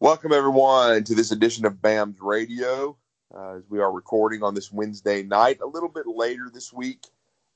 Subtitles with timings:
[0.00, 2.96] Welcome, everyone, to this edition of BAMS Radio.
[3.32, 7.06] Uh, as we are recording on this Wednesday night, a little bit later this week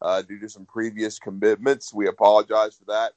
[0.01, 1.93] uh, due to some previous commitments.
[1.93, 3.15] We apologize for that.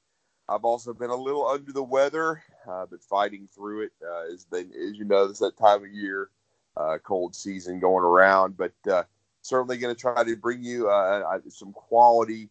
[0.49, 3.91] I've also been a little under the weather, uh, but fighting through it.
[4.03, 6.31] Uh, as, you know, it's that time of year,
[6.76, 8.57] uh, cold season going around.
[8.57, 9.03] But uh,
[9.43, 12.49] certainly going to try to bring you uh, some quality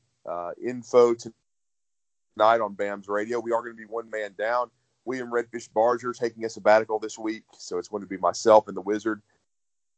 [0.64, 3.41] info tonight on BAMS Radio.
[3.41, 4.70] We are going to be one man down.
[5.10, 8.77] William Redfish Barger taking a sabbatical this week, so it's going to be myself and
[8.77, 9.20] the Wizard,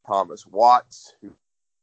[0.07, 1.31] Thomas Watts, who,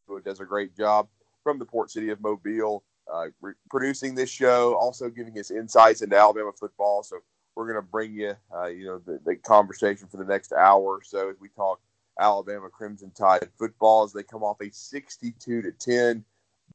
[0.08, 1.08] who does a great job
[1.44, 6.02] from the port city of Mobile uh, re- producing this show, also giving us insights
[6.02, 7.04] into Alabama football.
[7.04, 7.18] So
[7.54, 10.82] we're going to bring you, uh, you know, the, the, conversation for the next hour
[10.82, 11.80] or so as we talk
[12.20, 16.26] Alabama Crimson Tide football as they come off a 62 to 10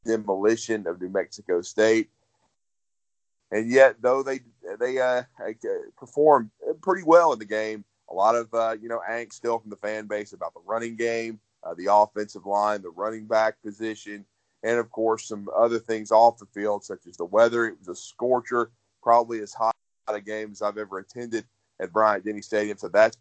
[0.05, 2.11] demolition of New Mexico State.
[3.55, 4.41] And yet, though they
[4.81, 5.23] they uh,
[5.97, 6.51] performed
[6.83, 9.77] pretty well in the game, a lot of uh, you know angst still from the
[9.77, 14.27] fan base about the running game, uh, the offensive line, the running back position
[14.65, 17.67] and of course some other things off the field, such as the weather.
[17.67, 19.77] It was a scorcher, probably as hot
[20.09, 21.45] a game as I've ever attended
[21.81, 22.77] at Bryant Denny Stadium.
[22.77, 23.17] So that's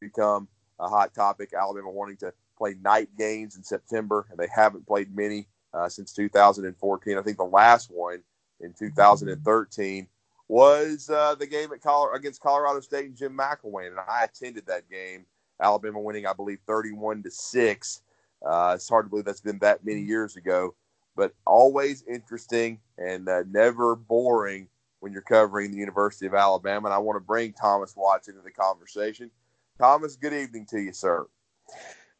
[0.00, 0.48] become
[0.80, 1.52] a hot topic.
[1.54, 6.12] Alabama wanting to play night games in September, and they haven't played many uh, since
[6.12, 7.16] 2014.
[7.16, 8.22] I think the last one
[8.60, 10.06] in 2013
[10.48, 14.66] was uh, the game at Col- against Colorado State and Jim McElwain, and I attended
[14.66, 15.26] that game.
[15.60, 18.02] Alabama winning, I believe, 31 to six.
[18.46, 20.74] Uh, it's hard to believe that's been that many years ago
[21.16, 24.68] but always interesting and uh, never boring
[25.00, 26.88] when you're covering the University of Alabama.
[26.88, 29.30] And I want to bring Thomas Watts into the conversation.
[29.78, 31.26] Thomas, good evening to you, sir.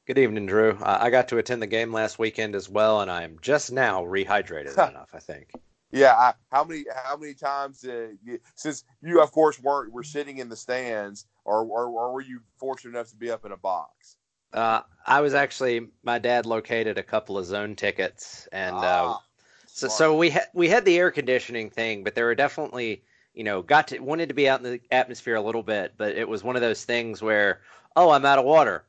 [0.07, 0.73] Good evening, Drew.
[0.73, 4.03] Uh, I got to attend the game last weekend as well, and I'm just now
[4.03, 5.11] rehydrated enough.
[5.13, 5.51] I think.
[5.93, 10.03] Yeah, I, how many how many times uh, you, since you of course weren't were
[10.03, 13.53] sitting in the stands, or, or or were you fortunate enough to be up in
[13.53, 14.17] a box?
[14.53, 19.17] Uh, I was actually my dad located a couple of zone tickets, and uh, ah,
[19.17, 19.19] uh,
[19.67, 23.03] so so we had we had the air conditioning thing, but there were definitely
[23.35, 26.17] you know got to wanted to be out in the atmosphere a little bit, but
[26.17, 27.61] it was one of those things where
[27.95, 28.85] oh I'm out of water,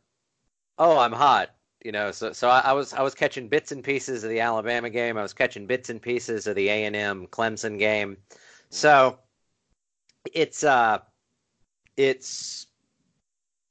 [0.79, 1.51] oh I'm hot,
[1.87, 2.11] you know.
[2.11, 5.17] So so I, I was I was catching bits and pieces of the Alabama game,
[5.17, 8.17] I was catching bits and pieces of the A and M Clemson game,
[8.69, 9.17] so
[10.33, 10.99] it's uh
[11.95, 12.67] it's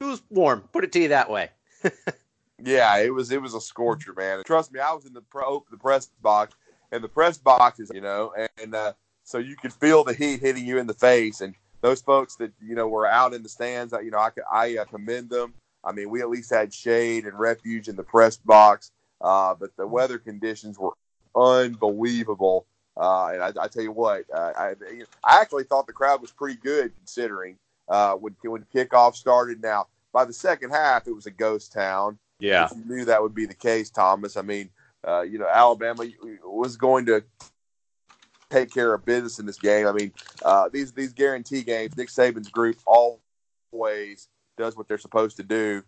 [0.00, 0.62] it was warm.
[0.72, 1.50] Put it to you that way
[2.62, 4.42] yeah, it was it was a scorcher, man.
[4.44, 6.54] Trust me, I was in the pro the press box,
[6.92, 8.32] and the press box is you know,
[8.62, 8.92] and uh,
[9.24, 11.40] so you could feel the heat hitting you in the face.
[11.40, 14.78] And those folks that you know were out in the stands, you know, I I
[14.78, 15.54] uh, commend them.
[15.86, 19.70] I mean, we at least had shade and refuge in the press box, uh, but
[19.76, 20.92] the weather conditions were
[21.36, 22.66] unbelievable.
[22.96, 24.74] Uh, and I, I, tell you what, uh, I,
[25.22, 27.56] I actually thought the crowd was pretty good considering
[27.88, 29.62] uh, when when kickoff started.
[29.62, 32.18] Now by the second half, it was a ghost town.
[32.40, 34.36] Yeah, you knew that would be the case, Thomas.
[34.36, 34.70] I mean,
[35.06, 36.04] uh, you know, Alabama
[36.42, 37.22] was going to
[38.50, 39.86] take care of business in this game.
[39.86, 45.36] I mean, uh, these these guarantee games, Nick Saban's group always does what they're supposed
[45.38, 45.82] to do.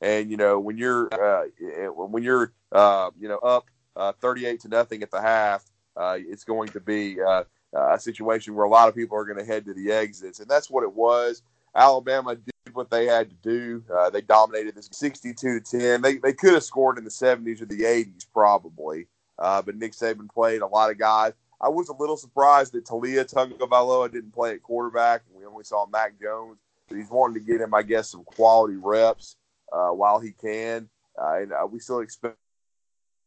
[0.00, 1.44] And you know, when you're uh,
[1.90, 3.66] when you're uh, you know up
[3.96, 5.64] uh, 38 to nothing at the half,
[5.96, 9.38] uh, it's going to be uh, a situation where a lot of people are going
[9.38, 11.42] to head to the exits, and that's what it was.
[11.74, 13.84] Alabama did what they had to do.
[13.94, 16.02] Uh, they dominated this 62 to 10.
[16.02, 19.06] They, they could have scored in the 70s or the 80s probably,
[19.38, 21.32] uh, but Nick Saban played a lot of guys.
[21.60, 25.22] I was a little surprised that Taulia Tagovailoa didn't play at quarterback.
[25.34, 29.36] We only saw Mac Jones, he's wanting to get him, I guess, some quality reps
[29.72, 30.88] uh, while he can.
[31.20, 32.36] Uh, and uh, we still expect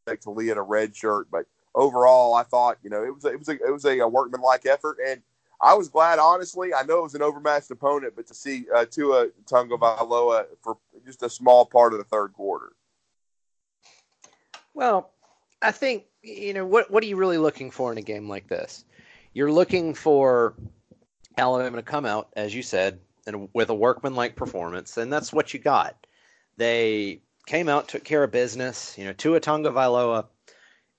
[0.08, 1.46] to Taulia in a red shirt, but
[1.76, 4.08] overall, I thought you know it was a, it was a, it was a, a
[4.08, 5.22] workmanlike effort, and
[5.62, 6.74] I was glad, honestly.
[6.74, 11.24] I know it was an overmatched opponent, but to see uh, Tua Tagovailoa for just
[11.24, 12.74] a small part of the third quarter.
[14.74, 15.12] Well,
[15.62, 16.90] I think you know what.
[16.92, 18.86] What are you really looking for in a game like this?
[19.34, 20.54] You're looking for
[21.38, 25.54] Alabama to come out, as you said, and with a workmanlike performance, and that's what
[25.54, 26.08] you got.
[26.58, 28.98] They came out, took care of business.
[28.98, 30.26] You know, Tua Tagovailoa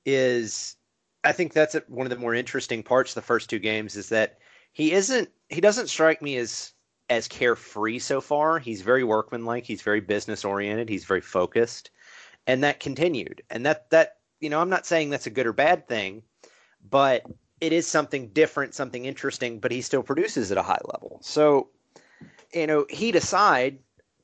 [0.05, 0.77] is.
[1.23, 3.11] I think that's one of the more interesting parts.
[3.13, 4.39] Of the first two games is that
[4.73, 6.73] he isn't he doesn't strike me as
[7.09, 8.59] as carefree so far.
[8.59, 9.65] He's very workmanlike.
[9.65, 10.89] He's very business oriented.
[10.89, 11.91] He's very focused,
[12.47, 13.43] and that continued.
[13.51, 16.23] And that that you know, I'm not saying that's a good or bad thing,
[16.89, 17.25] but
[17.61, 19.59] it is something different, something interesting.
[19.59, 21.19] But he still produces at a high level.
[21.23, 21.69] So,
[22.53, 23.79] you know, heat aside,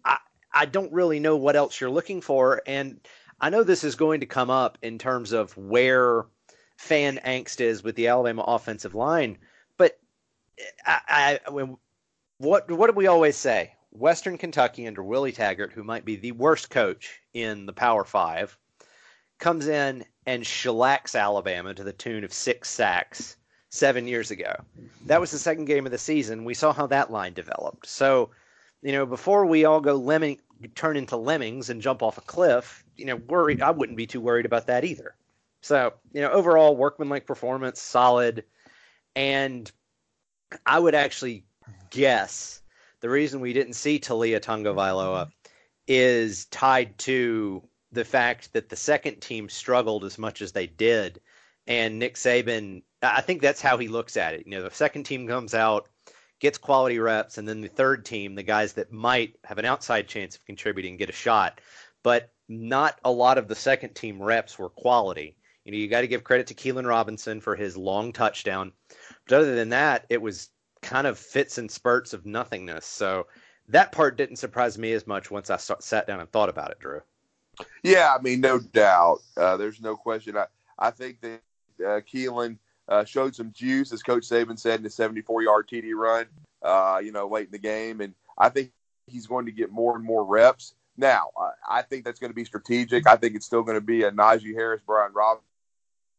[0.04, 0.18] I
[0.52, 3.00] I don't really know what else you're looking for, and
[3.40, 6.26] I know this is going to come up in terms of where
[6.76, 9.38] fan angst is with the Alabama offensive line,
[9.76, 9.98] but
[10.86, 11.76] I, I when
[12.38, 13.72] what what do we always say?
[13.90, 18.58] Western Kentucky under Willie Taggart, who might be the worst coach in the Power Five,
[19.38, 23.36] comes in and shellacks Alabama to the tune of six sacks
[23.76, 24.54] seven years ago.
[25.06, 26.44] That was the second game of the season.
[26.44, 27.86] We saw how that line developed.
[27.86, 28.30] So,
[28.82, 30.38] you know, before we all go lemming,
[30.74, 33.62] turn into lemmings and jump off a cliff, you know, worried.
[33.62, 35.14] I wouldn't be too worried about that either.
[35.60, 38.44] So, you know, overall workmanlike performance, solid,
[39.14, 39.70] and
[40.64, 41.44] I would actually
[41.90, 42.60] guess
[43.00, 45.30] the reason we didn't see Taulia Tagovailoa
[45.88, 47.62] is tied to
[47.92, 51.20] the fact that the second team struggled as much as they did,
[51.66, 52.82] and Nick Saban.
[53.02, 54.46] I think that's how he looks at it.
[54.46, 55.88] You know, the second team comes out,
[56.40, 60.08] gets quality reps, and then the third team, the guys that might have an outside
[60.08, 61.60] chance of contributing, get a shot.
[62.02, 65.36] But not a lot of the second team reps were quality.
[65.64, 68.72] You know, you got to give credit to Keilan Robinson for his long touchdown.
[69.26, 70.50] But other than that, it was
[70.80, 72.86] kind of fits and spurts of nothingness.
[72.86, 73.26] So
[73.68, 76.78] that part didn't surprise me as much once I sat down and thought about it,
[76.78, 77.00] Drew.
[77.82, 79.18] Yeah, I mean, no doubt.
[79.36, 80.36] Uh, there's no question.
[80.36, 80.46] I,
[80.78, 81.40] I think that
[81.80, 85.94] uh, Keilan uh, showed some juice, as Coach Saban said, in a 74 yard TD
[85.94, 86.26] run,
[86.62, 88.00] uh, you know, late in the game.
[88.00, 88.72] And I think
[89.06, 90.74] he's going to get more and more reps.
[90.96, 91.30] Now,
[91.68, 93.06] I think that's going to be strategic.
[93.06, 95.44] I think it's still going to be a Najee Harris, Brian Robinson.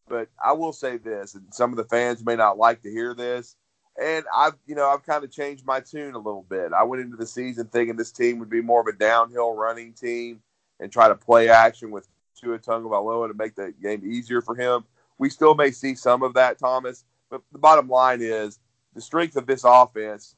[0.08, 3.14] But I will say this, and some of the fans may not like to hear
[3.14, 3.56] this
[3.98, 6.72] and I've you know I've kind of changed my tune a little bit.
[6.74, 9.94] I went into the season thinking this team would be more of a downhill running
[9.94, 10.42] team
[10.80, 12.08] and try to play action with
[12.40, 14.86] Tua Tagovailoa to make the game easier for him.
[15.18, 18.60] We still may see some of that, Thomas, but the bottom line is
[18.94, 20.36] the strength of this offense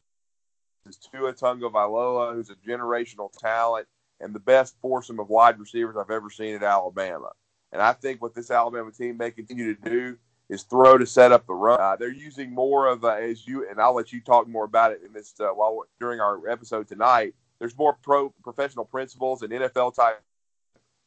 [0.87, 3.87] is Tua Tagovailoa, who's a generational talent
[4.19, 7.31] and the best foursome of wide receivers I've ever seen at Alabama.
[7.71, 10.17] And I think what this Alabama team may continue to do
[10.49, 11.79] is throw to set up the run.
[11.79, 14.91] Uh, they're using more of a, as you and I'll let you talk more about
[14.91, 17.35] it in this uh, while during our episode tonight.
[17.59, 20.21] There's more pro professional principles and NFL type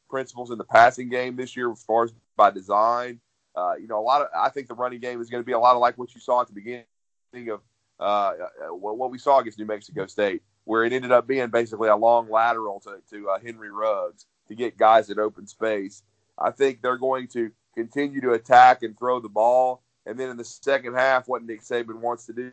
[0.09, 3.19] principles in the passing game this year, as far as by design.
[3.55, 5.51] Uh, you know, a lot of I think the running game is going to be
[5.51, 6.85] a lot of like what you saw at the beginning
[7.49, 7.61] of
[7.99, 11.89] uh, uh, what we saw against New Mexico State, where it ended up being basically
[11.89, 16.03] a long lateral to, to uh, Henry Ruggs to get guys in open space.
[16.37, 19.81] I think they're going to continue to attack and throw the ball.
[20.05, 22.51] And then in the second half, what Nick Saban wants to do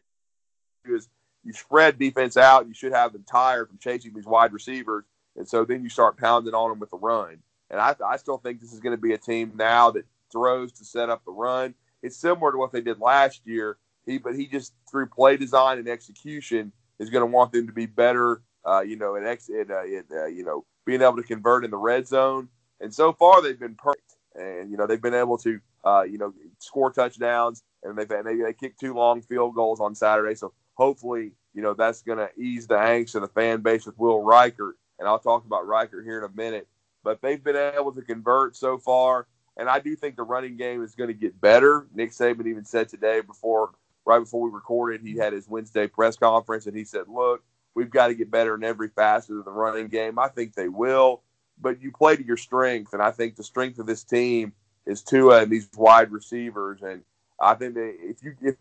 [0.85, 1.09] is
[1.45, 2.69] you spread defense out.
[2.69, 5.05] You should have them tired from chasing these wide receivers.
[5.37, 7.39] And so then you start pounding on them with the run.
[7.71, 10.73] And I, I still think this is going to be a team now that throws
[10.73, 11.75] to set up the run.
[12.03, 13.79] It's similar to what they did last year.
[14.07, 17.73] He, but he just through play design and execution is going to want them to
[17.73, 18.43] be better.
[18.65, 21.65] Uh, you know, in, ex, in, uh, in uh, you know being able to convert
[21.65, 22.49] in the red zone.
[22.81, 26.19] And so far they've been perfect and you know they've been able to uh, you
[26.19, 30.35] know score touchdowns, and they've they, they kicked two long field goals on Saturday.
[30.35, 33.99] So hopefully, you know that's going to ease the angst of the fan base with
[33.99, 36.69] Will Reichard, and I'll talk about Reichard here in a minute.
[37.03, 39.27] But they've been able to convert so far,
[39.61, 41.87] and I do think the running game is going to get better.
[41.95, 43.71] Nick Saban even said today before,
[44.05, 47.91] right before we recorded, he had his Wednesday press conference, and he said, "Look, we've
[47.91, 51.23] got to get better in every facet of the running game." I think they will
[51.61, 54.53] but you play to your strength, and I think the strength of this team
[54.87, 56.81] is Tua and these wide receivers.
[56.83, 57.03] And
[57.39, 58.57] I think if you if,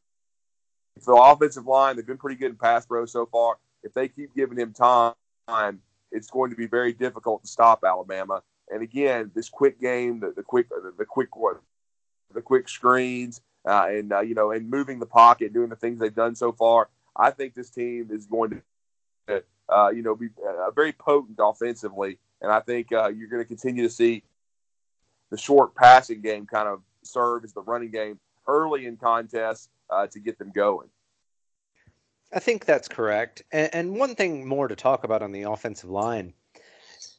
[0.95, 3.57] if the offensive line, they've been pretty good in pass pro so far.
[3.83, 5.13] If they keep giving him time,
[6.11, 8.43] it's going to be very difficult to stop Alabama.
[8.71, 11.29] And again, this quick game, the, the quick, the, the quick,
[12.33, 15.99] the quick screens, uh, and uh, you know, and moving the pocket, doing the things
[15.99, 16.89] they've done so far.
[17.15, 18.61] I think this team is going
[19.27, 23.41] to, uh, you know, be uh, very potent offensively and I think uh, you're going
[23.43, 24.23] to continue to see
[25.29, 30.07] the short passing game kind of serve as the running game early in contests uh,
[30.07, 30.87] to get them going.
[32.31, 33.43] I think that's correct.
[33.51, 36.33] And, and, one thing more to talk about on the offensive line,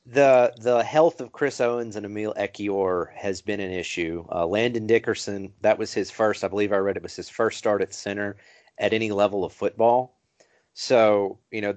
[0.06, 4.24] the the health of Chris Owens and Emil Ekiyor has been an issue.
[4.32, 7.58] Uh, Landon Dickerson, that was his first, I believe I read it was his first
[7.58, 8.36] start at center
[8.78, 10.16] at any level of football.
[10.74, 11.74] So you know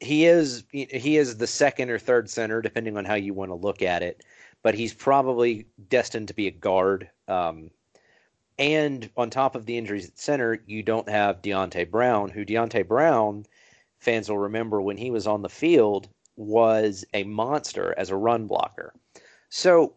[0.00, 3.54] he is he is the second or third center, depending on how you want to
[3.54, 4.24] look at it.
[4.62, 7.10] But he's probably destined to be a guard.
[7.26, 7.70] Um,
[8.58, 12.86] and on top of the injuries at center, you don't have Deonte Brown, who Deonte
[12.86, 13.44] Brown
[13.98, 18.46] fans will remember when he was on the field was a monster as a run
[18.46, 18.94] blocker.
[19.48, 19.94] So,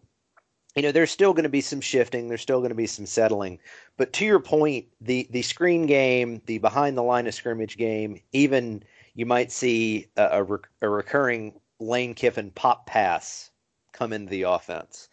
[0.76, 3.06] you know, there's still going to be some shifting, there's still going to be some
[3.06, 3.60] settling.
[3.98, 8.20] But to your point, the the screen game, the behind the line of scrimmage game,
[8.34, 13.52] even you might see a, a, a recurring Lane Kiffin pop pass
[13.94, 15.08] come into the offense.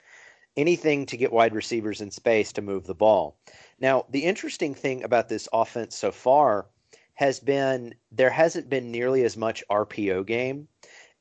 [0.56, 3.38] Anything to get wide receivers in space to move the ball.
[3.80, 6.66] Now, the interesting thing about this offense so far
[7.14, 10.68] has been there hasn't been nearly as much RPO game.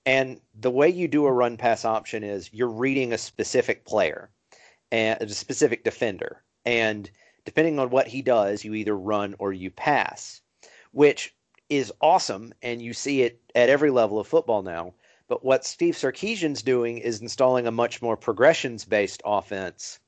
[0.05, 4.29] And the way you do a run pass option is you're reading a specific player
[4.91, 6.43] and a specific defender.
[6.65, 7.09] And
[7.45, 10.41] depending on what he does, you either run or you pass,
[10.91, 11.35] which
[11.69, 12.53] is awesome.
[12.61, 14.93] And you see it at every level of football now.
[15.27, 19.99] But what Steve Sarkisian's doing is installing a much more progressions based offense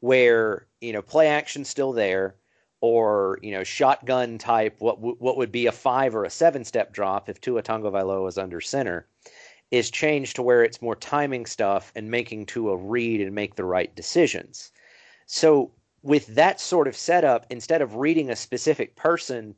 [0.00, 2.34] where, you know, play action's still there
[2.84, 6.92] or, you know, shotgun type, what, what would be a five or a seven step
[6.92, 9.06] drop if Tua Tagovailoa is under center
[9.70, 13.64] is changed to where it's more timing stuff and making Tua read and make the
[13.64, 14.70] right decisions.
[15.24, 15.70] So
[16.02, 19.54] with that sort of setup, instead of reading a specific person,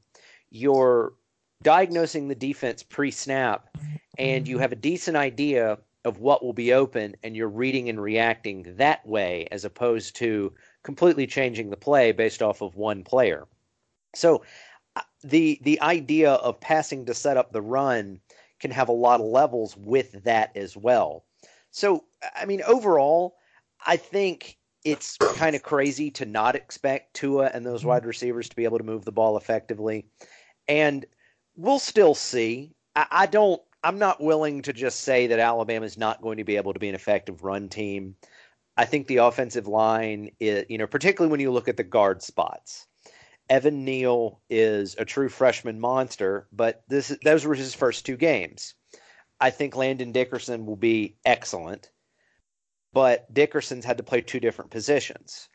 [0.51, 1.13] you're
[1.65, 3.77] diagnosing the defense pre snap
[4.19, 8.01] and you have a decent idea of what will be open and you're reading and
[8.01, 10.53] reacting that way as opposed to
[10.87, 13.49] completely changing the play based off of one player.
[14.15, 14.45] So
[14.95, 18.21] uh, the the idea of passing to set up the run
[18.61, 21.25] can have a lot of levels with that as well.
[21.73, 22.05] So
[22.37, 23.35] I mean overall
[23.85, 28.57] I think it's kind of crazy to not expect Tua and those wide receivers to
[28.57, 30.07] be able to move the ball effectively.
[30.69, 31.05] And
[31.57, 32.77] we'll still see.
[32.95, 36.45] I, I don't I'm not willing to just say that Alabama is not going to
[36.45, 38.15] be able to be an effective run team.
[38.77, 42.23] I think the offensive line, is, you know, particularly when you look at the guard
[42.23, 42.87] spots.
[43.49, 48.75] Evan Neal is a true freshman monster, but this those were his first two games.
[49.41, 51.91] I think Landon Dickerson will be excellent,
[52.93, 55.49] but Dickerson's had to play two different positions.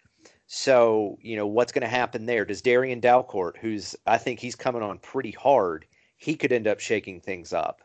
[0.48, 2.46] So, you know, what's going to happen there?
[2.46, 5.86] Does Darrian Dalcourt, who's I think he's coming on pretty hard,
[6.18, 7.82] he could end up shaking things up.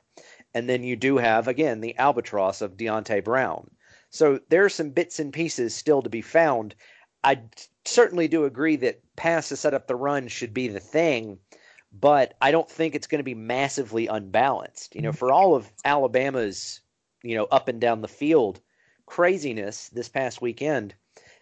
[0.55, 3.71] And then you do have, again, the albatross of Deonte Brown.
[4.16, 6.75] So there are some bits and pieces still to be found.
[7.23, 7.40] I
[7.85, 11.38] certainly do agree that pass to set up the run should be the thing,
[11.92, 14.94] but I don't think it's going to be massively unbalanced.
[14.94, 15.18] You know, mm-hmm.
[15.18, 16.80] for all of Alabama's,
[17.23, 18.61] you know, up and down the field
[19.04, 20.94] craziness this past weekend,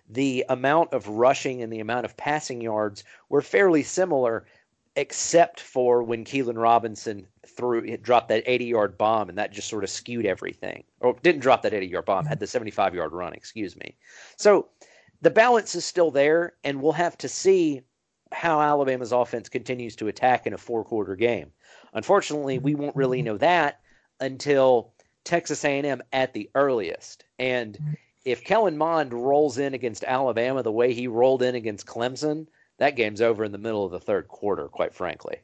[0.08, 4.46] the amount of rushing and the amount of passing yards were fairly similar,
[4.96, 9.84] except for when Keilan Robinson threw dropped that 80 yard bomb and that just sort
[9.84, 10.84] of skewed everything.
[11.00, 13.96] Or didn't drop that 80 yard bomb, had the 75 yard run, excuse me.
[14.36, 14.68] So
[15.20, 17.82] the balance is still there and we'll have to see
[18.32, 21.52] how Alabama's offense continues to attack in a four quarter game.
[21.92, 23.80] Unfortunately, we won't really know that
[24.20, 24.92] until
[25.24, 27.24] Texas A&M at the earliest.
[27.38, 27.78] And
[28.24, 32.46] if Kellen Mond rolls in against Alabama the way he rolled in against Clemson,
[32.78, 35.36] that game's over in the middle of the third quarter, quite frankly.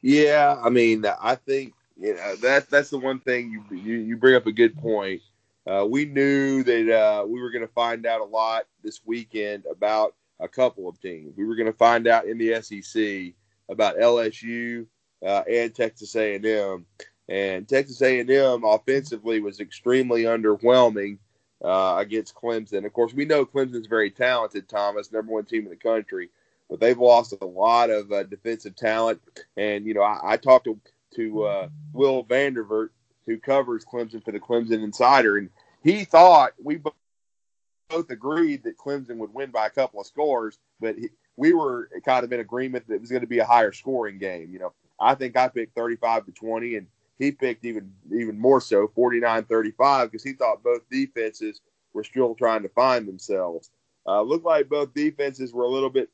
[0.00, 4.16] Yeah, I mean, I think you know that that's the one thing you you, you
[4.16, 5.22] bring up a good point.
[5.66, 9.64] Uh, we knew that uh, we were going to find out a lot this weekend
[9.70, 11.36] about a couple of teams.
[11.36, 13.34] We were going to find out in the SEC
[13.68, 14.86] about LSU
[15.24, 16.84] uh, and Texas A&M,
[17.28, 21.18] and Texas A&M offensively was extremely underwhelming
[21.64, 22.84] uh, against Clemson.
[22.84, 24.68] Of course, we know Clemson's very talented.
[24.68, 26.30] Thomas, number one team in the country
[26.72, 29.20] but they've lost a lot of uh, defensive talent.
[29.58, 30.80] And you know, I, I talked to
[31.16, 32.88] to uh, Will Vandervort,
[33.26, 35.50] who covers Clemson for the Clemson Insider, and
[35.84, 36.80] he thought we
[37.90, 41.90] both agreed that Clemson would win by a couple of scores, but he, we were
[42.06, 44.48] kind of in agreement that it was going to be a higher scoring game.
[44.50, 46.86] You know, I think I picked 35 to 20, and
[47.22, 51.60] he picked even even more so 49-35 because he thought both defenses
[51.92, 53.70] were still trying to find themselves.
[54.06, 56.10] Uh, looked like both defenses were a little bit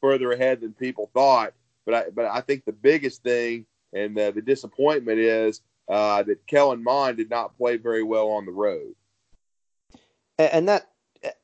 [0.00, 1.52] further ahead than people thought.
[1.84, 6.46] But I, but I think the biggest thing and the, the disappointment is uh, that
[6.46, 8.94] Kellen Mond did not play very well on the road.
[10.38, 10.90] And that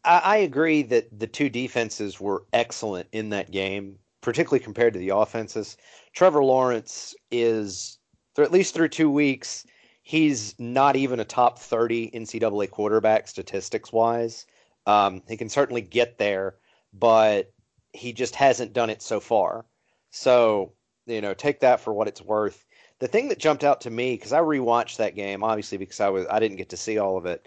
[0.05, 5.11] I agree that the two defenses were excellent in that game, particularly compared to the
[5.11, 5.77] offenses.
[6.15, 7.96] Trevor Lawrence is,
[8.43, 9.67] at least through two weeks,
[10.03, 14.47] he's not even a top 30 NCAA quarterback statistics wise.
[14.87, 16.57] Um, he can certainly get there,
[16.93, 17.53] but
[17.93, 19.65] he just hasn't done it so far.
[20.11, 20.73] So,
[21.07, 22.65] you know, take that for what it's worth.
[22.99, 26.09] The thing that jumped out to me because I rewatched that game, obviously because I
[26.09, 27.47] was I didn't get to see all of it,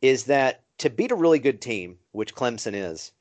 [0.00, 3.12] is that to beat a really good team, which Clemson is,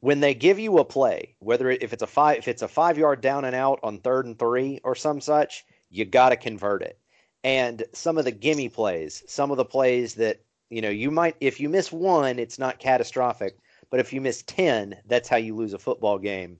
[0.00, 2.98] when they give you a play, whether if it's a five if it's a five
[2.98, 6.82] yard down and out on third and three or some such, you got to convert
[6.82, 6.98] it.
[7.42, 11.36] And some of the gimme plays, some of the plays that you know you might
[11.40, 13.58] if you miss one, it's not catastrophic,
[13.90, 16.58] but if you miss ten, that's how you lose a football game.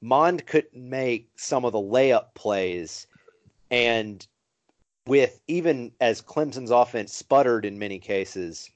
[0.00, 3.06] Mond couldn't make some of the layup plays,
[3.70, 4.26] and
[5.06, 8.70] with even as Clemson's offense sputtered in many cases,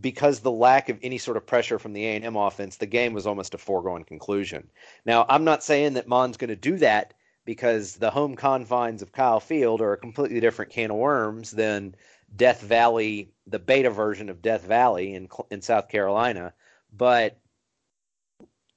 [0.00, 3.26] because the lack of any sort of pressure from the A&M offense, the game was
[3.26, 4.68] almost a foregone conclusion.
[5.04, 7.14] Now, I'm not saying that Mond's going to do that
[7.46, 11.94] because the home confines of Kyle Field are a completely different can of worms than
[12.34, 16.52] Death Valley, the beta version of Death Valley in in South Carolina.
[16.92, 17.38] But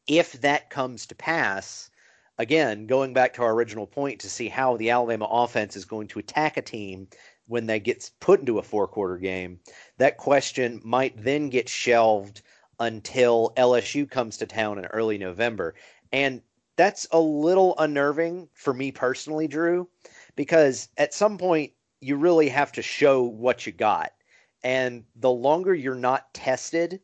[0.07, 1.89] if that comes to pass,
[2.37, 6.07] again, going back to our original point to see how the Alabama offense is going
[6.09, 7.07] to attack a team
[7.47, 9.59] when they gets put into a four quarter game,
[9.97, 12.43] that question might then get shelved
[12.79, 15.73] until LSU comes to town in early November.
[16.11, 16.41] And
[16.79, 19.89] that's a little unnerving for me personally, Drew,
[20.37, 24.13] because at some point you really have to show what you got.
[24.63, 27.01] And the longer you're not tested,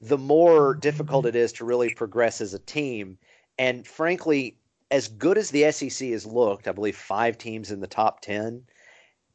[0.00, 0.80] the more mm-hmm.
[0.80, 3.16] difficult it is to really progress as a team.
[3.56, 4.58] And frankly,
[4.90, 8.64] as good as the SEC has looked, I believe five teams in the top 10,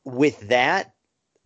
[0.03, 0.93] with that,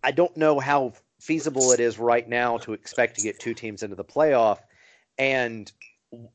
[0.03, 3.83] I don't know how feasible it is right now to expect to get two teams
[3.83, 4.57] into the playoff.
[5.19, 5.71] And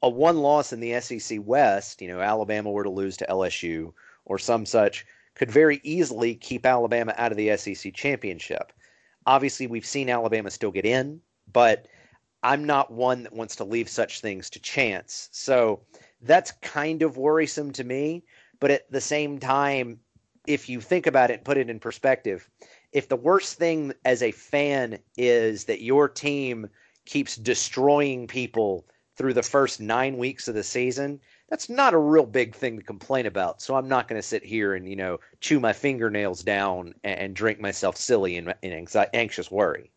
[0.03, 3.93] a one loss in the SEC West, you know, Alabama were to lose to LSU
[4.25, 8.73] or some such, could very easily keep Alabama out of the SEC championship.
[9.27, 11.21] Obviously, we've seen Alabama still get in,
[11.53, 11.87] but
[12.43, 15.29] I'm not one that wants to leave such things to chance.
[15.33, 15.81] So
[16.23, 18.25] that's kind of worrisome to me.
[18.61, 20.01] But at the same time,
[20.47, 22.49] if you think about it put it in perspective,
[22.93, 26.69] if the worst thing as a fan is that your team
[27.05, 28.87] keeps destroying people
[29.19, 31.21] through the first nine weeks of the season,
[31.51, 33.61] that's not a real big thing to complain about.
[33.61, 37.19] So I'm not going to sit here and you know chew my fingernails down and,
[37.19, 39.91] and drink myself silly in, in anxi- anxious worry.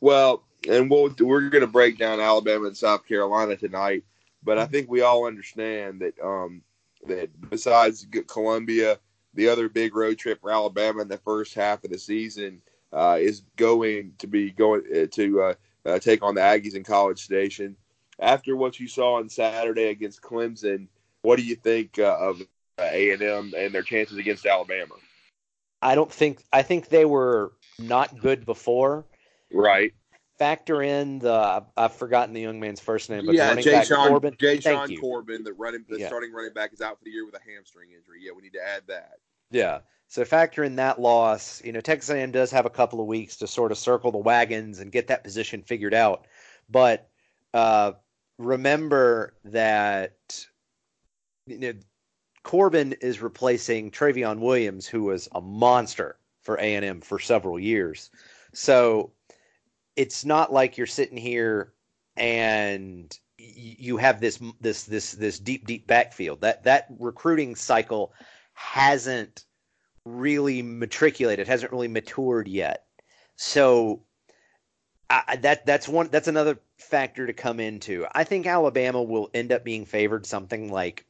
[0.00, 4.02] Well, and we'll, we're going to break down Alabama and South Carolina tonight,
[4.42, 6.62] but I think we all understand that um,
[7.06, 8.98] that besides Columbia
[9.34, 12.60] the other big road trip for Alabama in the first half of the season
[12.92, 15.54] uh, is going to be going uh, to uh,
[15.86, 17.76] uh, take on the Aggies in College Station.
[18.20, 20.88] After what you saw on Saturday against Clemson,
[21.22, 22.42] what do you think uh, of
[22.78, 24.94] A and M and their chances against Alabama?
[25.80, 29.06] I don't think I think they were not good before.
[29.52, 29.92] Right.
[30.38, 33.86] Factor in the I've forgotten the young man's first name, but yeah, running Jay back
[33.86, 34.36] Sean, Corbin.
[34.38, 35.00] Jay Thank Sean you.
[35.00, 36.06] Corbin, the running the Yeah.
[36.06, 38.20] starting running back is out for the year with a hamstring injury.
[38.22, 39.18] Yeah, we need to add that.
[39.50, 39.80] Yeah.
[40.08, 41.62] So factor in that loss.
[41.64, 44.18] You know, Texas A&M does have a couple of weeks to sort of circle the
[44.18, 46.26] wagons and get that position figured out.
[46.70, 47.08] But
[47.52, 47.92] uh,
[48.38, 50.46] remember that
[51.46, 51.72] you know,
[52.42, 58.10] Corbin is replacing Trayveon Williams, who was a monster for A&M for several years.
[58.52, 59.12] So
[59.96, 61.72] it's not like you're sitting here
[62.16, 66.40] and you have this this this this deep deep backfield.
[66.40, 68.12] That that recruiting cycle
[68.54, 69.44] hasn't
[70.04, 72.86] really matriculated, hasn't really matured yet.
[73.36, 74.02] So
[75.10, 78.06] I- that that's one that's another factor to come into.
[78.12, 81.04] I think Alabama will end up being favored something like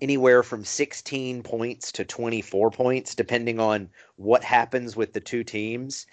[0.00, 6.06] anywhere from 16 points to 24 points depending on what happens with the two teams.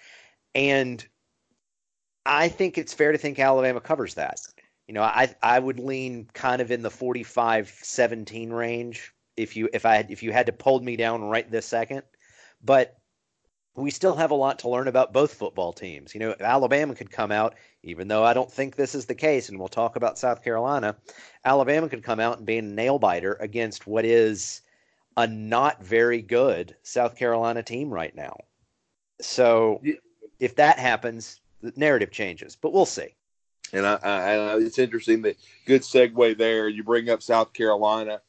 [0.54, 1.06] And
[2.26, 4.40] I think it's fair to think Alabama covers that.
[4.86, 9.86] You know, I I would lean kind of in the 45-17 range if you if
[9.86, 12.02] I if you had to pull me down right this second.
[12.62, 12.97] But
[13.78, 16.14] we still have a lot to learn about both football teams.
[16.14, 19.48] You know, Alabama could come out, even though I don't think this is the case,
[19.48, 20.96] and we'll talk about South Carolina.
[21.44, 24.62] Alabama could come out and be a nail biter against what is
[25.16, 28.36] a not very good South Carolina team right now.
[29.20, 29.94] So Yeah.
[30.38, 33.14] if that happens, the narrative changes, but we'll see.
[33.72, 35.36] And I, I, it's interesting that
[35.66, 36.68] good segue there.
[36.68, 38.22] You bring up South Carolina.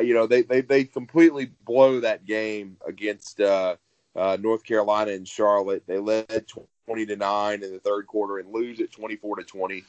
[0.00, 3.76] You know they, they they completely blow that game against uh,
[4.16, 5.84] uh, North Carolina and Charlotte.
[5.86, 6.46] They led
[6.86, 9.84] twenty to nine in the third quarter and lose at twenty four to twenty.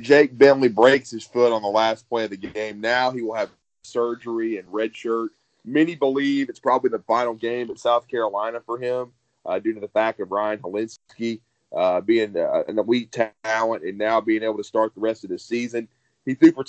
[0.00, 2.80] Jake Bentley breaks his foot on the last play of the game.
[2.80, 3.50] Now he will have
[3.82, 5.30] surgery and red shirt.
[5.64, 9.12] Many believe it's probably the final game at South Carolina for him
[9.44, 11.40] uh, due to the fact of Ryan Hilinski
[11.74, 15.30] uh, being uh, an elite talent and now being able to start the rest of
[15.30, 15.88] the season.
[16.24, 16.64] He threw for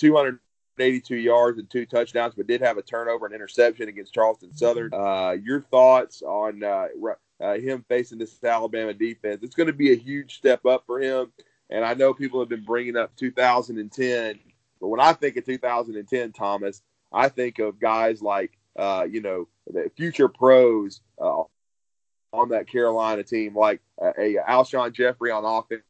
[0.78, 4.94] 282 yards and two touchdowns, but did have a turnover and interception against Charleston Southern.
[4.94, 6.88] Uh, your thoughts on uh,
[7.42, 9.44] uh, him facing this Alabama defense?
[9.44, 11.32] It's going to be a huge step up for him.
[11.70, 14.40] And I know people have been bringing up 2010
[14.80, 19.48] But when I think of 2010, Thomas, I think of guys like uh, you know
[19.66, 21.44] the future pros uh,
[22.32, 25.84] on that Carolina team, like uh, a Alshon Jeffery on offense,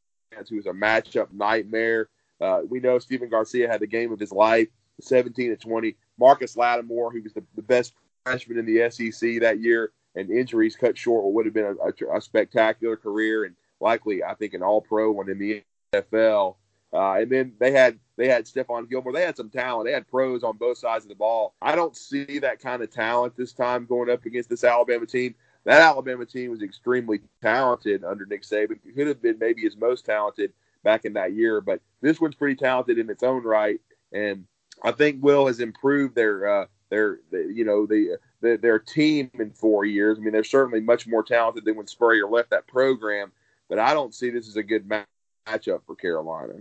[0.49, 2.09] who's a matchup nightmare.
[2.39, 4.67] Uh, we know Stephen Garcia had the game of his life,
[5.01, 5.95] 17 to 20.
[6.19, 7.93] Marcus Lattimore, who was the, the best
[8.25, 12.05] freshman in the SEC that year, and injuries cut short what would have been a,
[12.13, 16.55] a, a spectacular career and likely, I think, an All Pro one in the NFL.
[16.93, 19.13] Uh, and then they had they had Stephon Gilmore.
[19.13, 19.85] They had some talent.
[19.85, 21.53] They had pros on both sides of the ball.
[21.61, 25.35] I don't see that kind of talent this time going up against this Alabama team.
[25.65, 28.79] That Alabama team was extremely talented under Nick Saban.
[28.95, 32.55] Could have been maybe his most talented back in that year, but this one's pretty
[32.55, 33.79] talented in its own right.
[34.11, 34.45] And
[34.83, 39.51] I think Will has improved their uh, their, you know the, the, their team in
[39.51, 40.17] four years.
[40.17, 43.31] I mean, they're certainly much more talented than when Spurrier left that program.
[43.69, 46.53] But I don't see this as a good matchup for Carolina.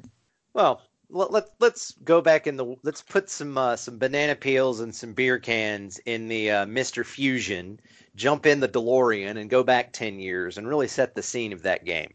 [0.54, 4.80] Well, let, let, let's go back in the let's put some uh, some banana peels
[4.80, 7.04] and some beer cans in the uh, Mr.
[7.04, 7.78] Fusion,
[8.16, 11.62] jump in the DeLorean and go back 10 years and really set the scene of
[11.62, 12.12] that game.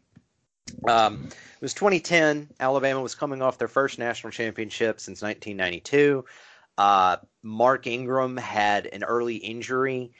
[0.88, 2.50] Um, it was 2010.
[2.60, 6.26] Alabama was coming off their first national championship since 1992.
[6.78, 10.12] Uh, Mark Ingram had an early injury,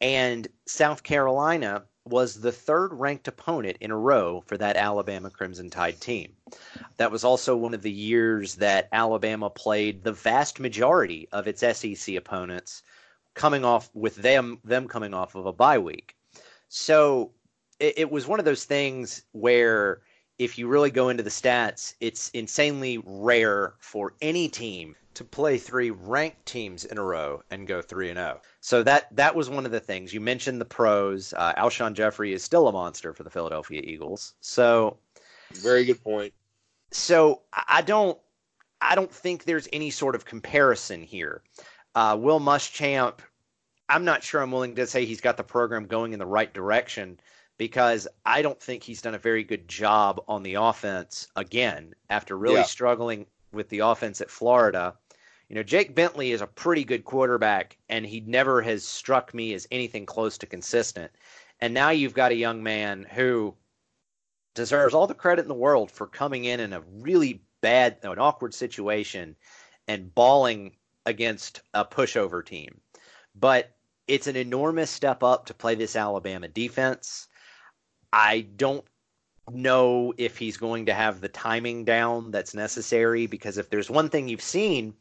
[0.00, 5.68] and South Carolina was the third ranked opponent in a row for that Alabama Crimson
[5.70, 6.32] Tide team.
[6.96, 11.60] That was also one of the years that Alabama played the vast majority of its
[11.60, 12.82] SEC opponents
[13.34, 16.16] coming off with them them coming off of a bye week.
[16.68, 17.32] So
[17.80, 20.02] it, it was one of those things where
[20.38, 25.58] if you really go into the stats, it's insanely rare for any team to play
[25.58, 28.34] three ranked teams in a row and go three and zero.
[28.36, 28.46] Oh.
[28.60, 30.60] So that that was one of the things you mentioned.
[30.60, 34.34] The pros, uh, Alshon Jeffery is still a monster for the Philadelphia Eagles.
[34.40, 34.98] So
[35.52, 36.32] very good point.
[36.92, 38.16] So I don't
[38.80, 41.42] I don't think there's any sort of comparison here.
[41.96, 43.18] Uh, Will Muschamp,
[43.88, 46.52] I'm not sure I'm willing to say he's got the program going in the right
[46.54, 47.18] direction
[47.58, 52.38] because I don't think he's done a very good job on the offense again after
[52.38, 52.62] really yeah.
[52.62, 54.94] struggling with the offense at Florida
[55.48, 59.54] you know, Jake Bentley is a pretty good quarterback, and he never has struck me
[59.54, 61.10] as anything close to consistent.
[61.60, 63.54] And now you've got a young man who
[64.54, 68.18] deserves all the credit in the world for coming in in a really bad, an
[68.18, 69.36] awkward situation
[69.86, 72.80] and balling against a pushover team.
[73.34, 73.74] But
[74.06, 77.28] it's an enormous step up to play this Alabama defense.
[78.12, 78.84] I don't
[79.50, 84.08] know if he's going to have the timing down that's necessary because if there's one
[84.08, 84.94] thing you've seen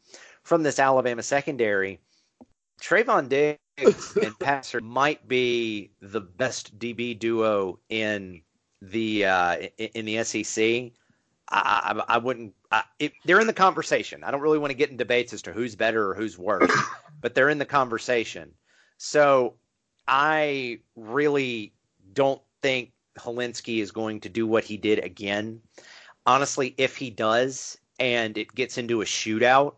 [0.43, 1.99] from this Alabama secondary,
[2.81, 8.41] Trevon Diggs and Passer might be the best DB duo in
[8.81, 10.91] the uh, in the SEC.
[11.49, 12.53] I, I, I wouldn't.
[12.71, 14.23] I, it, they're in the conversation.
[14.23, 16.71] I don't really want to get in debates as to who's better or who's worse,
[17.21, 18.51] but they're in the conversation.
[18.97, 19.55] So
[20.07, 21.73] I really
[22.13, 25.61] don't think Hilinski is going to do what he did again.
[26.25, 29.75] Honestly, if he does and it gets into a shootout,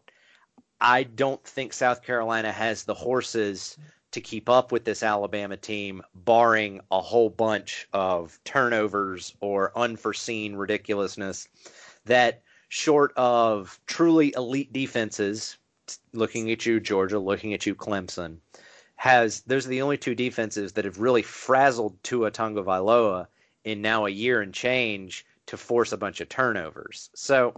[0.81, 3.77] I don't think South Carolina has the horses
[4.11, 10.55] to keep up with this Alabama team, barring a whole bunch of turnovers or unforeseen
[10.55, 11.47] ridiculousness.
[12.05, 15.57] That, short of truly elite defenses,
[16.13, 18.37] looking at you, Georgia, looking at you, Clemson,
[18.99, 23.27] has those are the only two defenses that have really frazzled Tua Tagovailoa
[23.63, 27.09] in now a year and change to force a bunch of turnovers.
[27.15, 27.53] So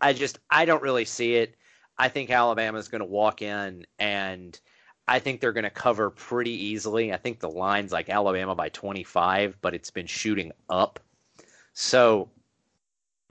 [0.00, 1.56] I just I don't really see it.
[1.98, 4.58] I think Alabama is going to walk in and
[5.06, 7.12] I think they're going to cover pretty easily.
[7.12, 11.00] I think the line's like Alabama by 25, but it's been shooting up.
[11.74, 12.30] So,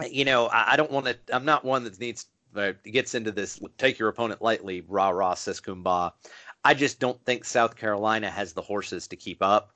[0.08, 2.28] you know, I, I don't want to, I'm not one that needs,
[2.84, 6.14] gets into this take your opponent lightly, rah rah, siskumba.
[6.68, 9.72] I just don't think South Carolina has the horses to keep up.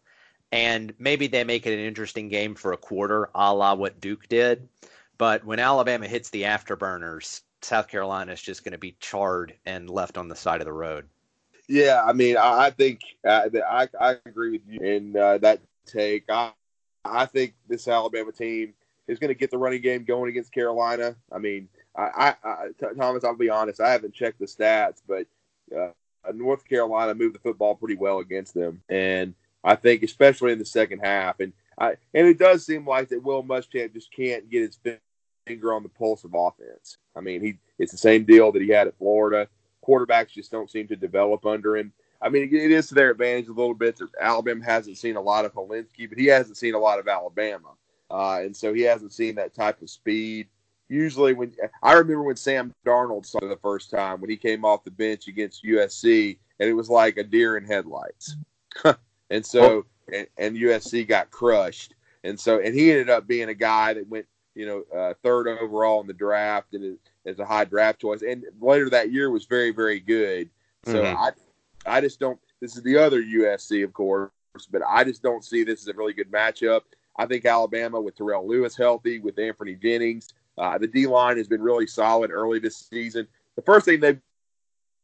[0.51, 4.27] And maybe they make it an interesting game for a quarter, a la what Duke
[4.27, 4.67] did.
[5.17, 9.89] But when Alabama hits the afterburners, South Carolina is just going to be charred and
[9.89, 11.07] left on the side of the road.
[11.69, 16.25] Yeah, I mean, I, think uh, I, I agree with you in uh, that take.
[16.29, 16.51] I
[17.05, 18.73] I think this Alabama team
[19.07, 21.15] is going to get the running game going against Carolina.
[21.31, 25.25] I mean, I, I, I Thomas, I'll be honest, I haven't checked the stats, but
[25.73, 25.91] uh,
[26.33, 30.65] North Carolina moved the football pretty well against them, and I think especially in the
[30.65, 34.61] second half, and I and it does seem like that Will Muschamp just can't get
[34.61, 34.99] his
[35.45, 36.97] finger on the pulse of offense.
[37.15, 39.47] I mean, he it's the same deal that he had at Florida.
[39.85, 41.91] Quarterbacks just don't seem to develop under him.
[42.21, 45.21] I mean, it is to their advantage a little bit that Alabama hasn't seen a
[45.21, 47.69] lot of Hilinski, but he hasn't seen a lot of Alabama,
[48.11, 50.47] uh, and so he hasn't seen that type of speed.
[50.91, 54.83] Usually when I remember when Sam Darnold saw the first time when he came off
[54.83, 58.35] the bench against USC, and it was like a deer in headlights.
[59.29, 61.95] and so and, and, USC got crushed.
[62.23, 65.47] And so and he ended up being a guy that went you know uh, third
[65.47, 68.21] overall in the draft and as a high draft choice.
[68.21, 70.49] And later that year was very very good.
[70.85, 71.17] So mm-hmm.
[71.17, 71.31] I
[71.85, 72.39] I just don't.
[72.59, 74.31] This is the other USC, of course,
[74.69, 76.81] but I just don't see this as a really good matchup.
[77.17, 81.47] I think Alabama with Terrell Lewis healthy, with Anfernee Jennings, uh, the D line has
[81.47, 83.27] been really solid early this season.
[83.55, 84.19] The first thing they've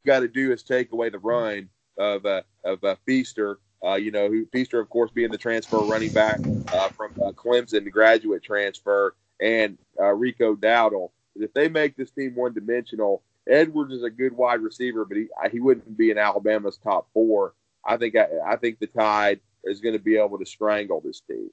[0.06, 3.60] got to do is take away the run of uh, of uh, Feaster.
[3.86, 6.40] Uh, you know, who, Feaster, of course, being the transfer running back
[6.74, 11.12] uh, from uh, Clemson, the graduate transfer, and Rico Dowdle.
[11.36, 15.28] If they make this team one dimensional, Edwards is a good wide receiver, but he
[15.52, 17.54] he wouldn't be in Alabama's top four.
[17.86, 21.22] I think I, I think the Tide is going to be able to strangle this
[21.22, 21.52] team.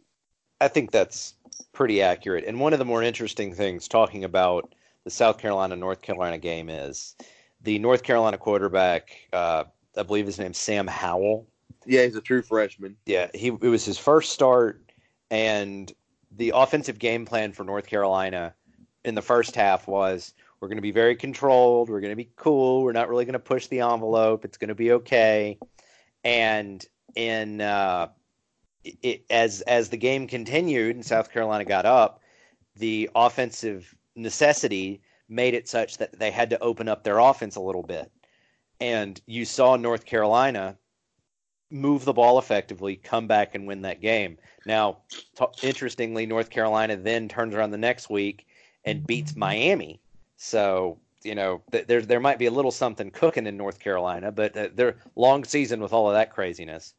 [0.60, 1.34] I think that's
[1.72, 2.44] pretty accurate.
[2.46, 6.68] And one of the more interesting things talking about the South Carolina North Carolina game
[6.68, 7.16] is
[7.62, 9.10] the North Carolina quarterback.
[9.32, 9.64] Uh,
[9.96, 11.46] I believe his name's Sam Howell.
[11.86, 12.96] Yeah, he's a true freshman.
[13.06, 14.82] Yeah, he it was his first start,
[15.30, 15.92] and
[16.36, 18.54] the offensive game plan for North Carolina
[19.04, 21.90] in the first half was we're going to be very controlled.
[21.90, 22.82] We're going to be cool.
[22.82, 24.44] We're not really going to push the envelope.
[24.44, 25.58] It's going to be okay.
[26.24, 28.08] And in uh,
[28.84, 32.20] it, as as the game continued and South Carolina got up,
[32.76, 37.60] the offensive necessity made it such that they had to open up their offense a
[37.60, 38.10] little bit.
[38.80, 40.76] And you saw North Carolina
[41.70, 44.38] move the ball effectively, come back and win that game.
[44.66, 48.46] Now, t- interestingly, North Carolina then turns around the next week
[48.84, 50.00] and beats Miami.
[50.36, 54.30] So, you know, th- there there might be a little something cooking in North Carolina,
[54.30, 56.94] but uh, they're long season with all of that craziness.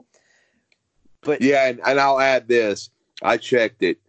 [1.26, 2.90] But yeah, and, and I'll add this.
[3.22, 4.00] I checked it.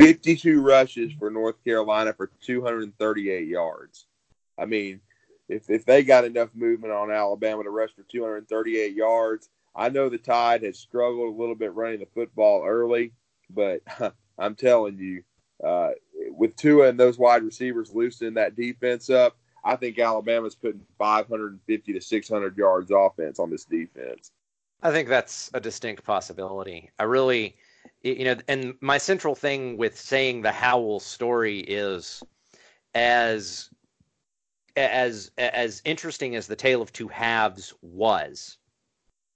[0.00, 4.06] 52 rushes for North Carolina for 238 yards.
[4.58, 5.00] I mean,
[5.48, 10.08] if if they got enough movement on Alabama to rush for 238 yards, I know
[10.08, 13.12] the Tide has struggled a little bit running the football early,
[13.50, 13.82] but
[14.38, 15.22] I'm telling you,
[15.62, 15.90] uh,
[16.30, 21.92] with Tua and those wide receivers loosening that defense up, I think Alabama's putting 550
[21.92, 24.32] to 600 yards offense on this defense.
[24.84, 26.90] I think that's a distinct possibility.
[26.98, 27.56] I really,
[28.02, 32.22] you know, and my central thing with saying the Howell story is
[32.94, 33.70] as
[34.76, 38.58] as as interesting as the tale of two halves was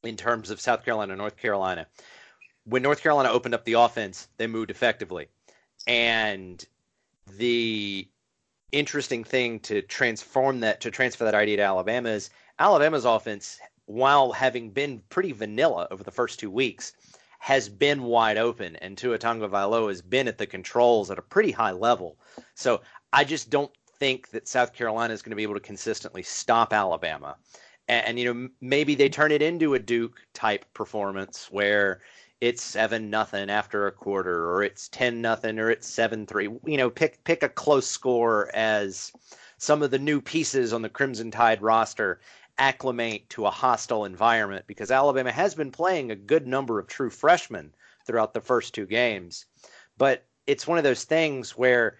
[0.03, 1.87] in terms of South Carolina and North Carolina.
[2.65, 5.29] When North Carolina opened up the offense, they moved effectively.
[5.87, 6.63] And
[7.39, 8.07] the
[8.73, 14.33] interesting thing to transform that to transfer that idea to Alabama is Alabama's offense while
[14.33, 16.93] having been pretty vanilla over the first two weeks,
[17.39, 21.51] has been wide open, and Tua Tagovailoa has been at the controls at a pretty
[21.51, 22.19] high level.
[22.55, 26.23] So I just don't think that South Carolina is going to be able to consistently
[26.23, 27.37] stop Alabama.
[27.89, 32.01] And, and, you know maybe they turn it into a Duke type performance where
[32.43, 36.49] it's seven nothing after a quarter, or it's ten nothing, or it's seven three.
[36.67, 39.13] You know, pick pick a close score as
[39.57, 42.21] some of the new pieces on the Crimson Tide roster
[42.59, 47.11] acclimate to a hostile environment because Alabama has been playing a good number of true
[47.11, 47.75] freshmen
[48.07, 49.47] throughout the first two games.
[49.97, 51.99] But it's one of those things where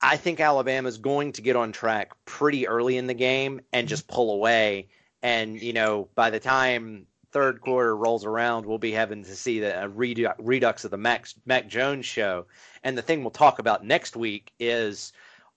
[0.00, 3.88] I think Alabama is going to get on track pretty early in the game and
[3.88, 4.88] just pull away.
[5.22, 9.60] And, you know, by the time third quarter rolls around, we'll be having to see
[9.60, 12.46] the uh, redux of the Max, Mac Jones show.
[12.84, 15.12] And the thing we'll talk about next week is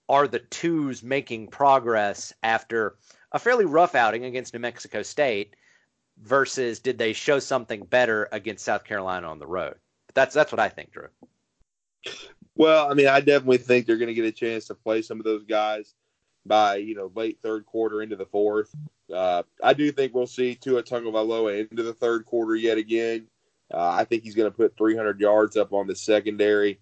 [0.08, 2.96] are the twos making progress after
[3.32, 5.56] a fairly rough outing against New Mexico State
[6.18, 9.74] versus did they show something better against South Carolina on the road?
[10.06, 11.08] But that's that's what I think, Drew.
[12.54, 15.18] Well, I mean, I definitely think they're going to get a chance to play some
[15.18, 15.94] of those guys
[16.44, 18.74] by you know late third quarter into the fourth.
[19.12, 23.26] Uh, I do think we'll see Tua Tagovailoa into the third quarter yet again.
[23.72, 26.78] Uh, I think he's going to put 300 yards up on the secondary.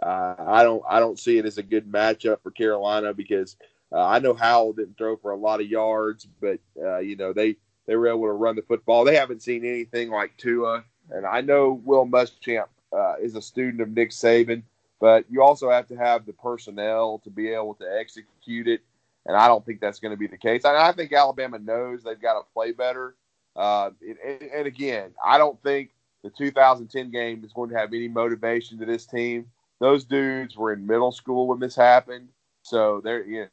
[0.00, 3.56] Uh, I don't I don't see it as a good matchup for Carolina because
[3.92, 7.32] uh, I know Howell didn't throw for a lot of yards, but uh, you know
[7.32, 9.04] they they were able to run the football.
[9.04, 13.80] They haven't seen anything like Tua, and I know Will Muschamp uh, is a student
[13.80, 14.62] of Nick Saban,
[15.00, 18.82] but you also have to have the personnel to be able to execute it,
[19.26, 20.64] and I don't think that's going to be the case.
[20.64, 23.14] I think Alabama knows they've got to play better.
[23.56, 23.90] Uh,
[24.24, 25.90] and, and again, I don't think
[26.22, 29.46] the 2010 game is going to have any motivation to this team.
[29.80, 32.28] Those dudes were in middle school when this happened,
[32.62, 33.46] so they're you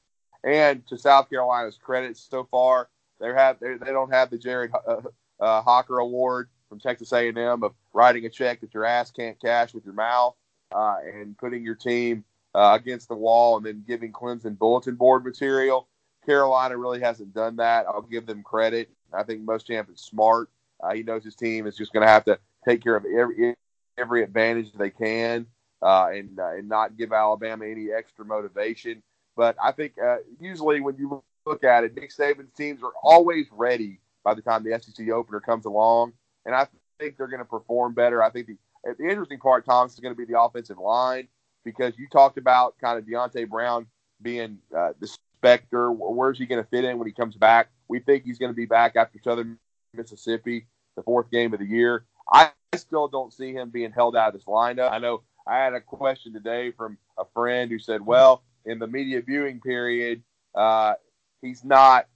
[0.45, 2.87] and to South Carolina's credit so far,
[3.19, 5.01] they have they don't have the Jared uh,
[5.39, 9.73] uh, Hocker Award from Texas A&M of writing a check that your ass can't cash
[9.73, 10.35] with your mouth
[10.73, 15.25] uh, and putting your team uh, against the wall and then giving Clemson bulletin board
[15.25, 15.87] material.
[16.25, 17.85] Carolina really hasn't done that.
[17.87, 18.89] I'll give them credit.
[19.13, 20.49] I think Most Muschamp is smart.
[20.81, 23.55] Uh, he knows his team is just going to have to take care of every
[23.97, 25.45] every advantage they can
[25.81, 29.01] uh, and and not give Alabama any extra motivation.
[29.35, 33.47] But I think uh, usually when you look at it, Nick Saban's teams are always
[33.51, 36.13] ready by the time the SEC opener comes along,
[36.45, 36.67] and I
[36.99, 38.23] think they're going to perform better.
[38.23, 38.57] I think the
[38.97, 41.27] the interesting part, Thomas, is going to be the offensive line
[41.63, 43.87] because you talked about kind of Deonte Brown
[44.21, 45.91] being uh, the specter.
[45.91, 47.69] Where's he going to fit in when he comes back?
[47.87, 49.57] We think he's going to be back after Southern
[49.93, 52.05] Mississippi, the fourth game of the year.
[52.31, 54.91] I still don't see him being held out of this lineup.
[54.91, 58.87] I know I had a question today from a friend who said, well, in the
[58.87, 60.23] media viewing period,
[60.53, 60.93] uh,
[61.41, 62.07] he's not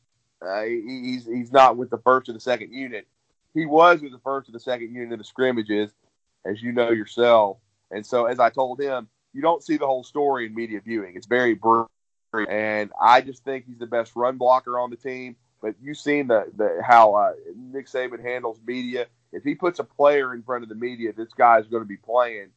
[0.45, 3.07] uh, he's he's not with the first or the second unit.
[3.53, 5.91] He was with the first or the second unit in the scrimmages,
[6.45, 7.57] as you know yourself.
[7.91, 11.15] And so, as I told him, you don't see the whole story in media viewing.
[11.15, 11.87] It's very brief,
[12.33, 15.35] and I just think he's the best run blocker on the team.
[15.61, 19.07] But you've seen the, the how uh, Nick Saban handles media.
[19.33, 21.87] If he puts a player in front of the media, this guy is going to
[21.87, 22.47] be playing.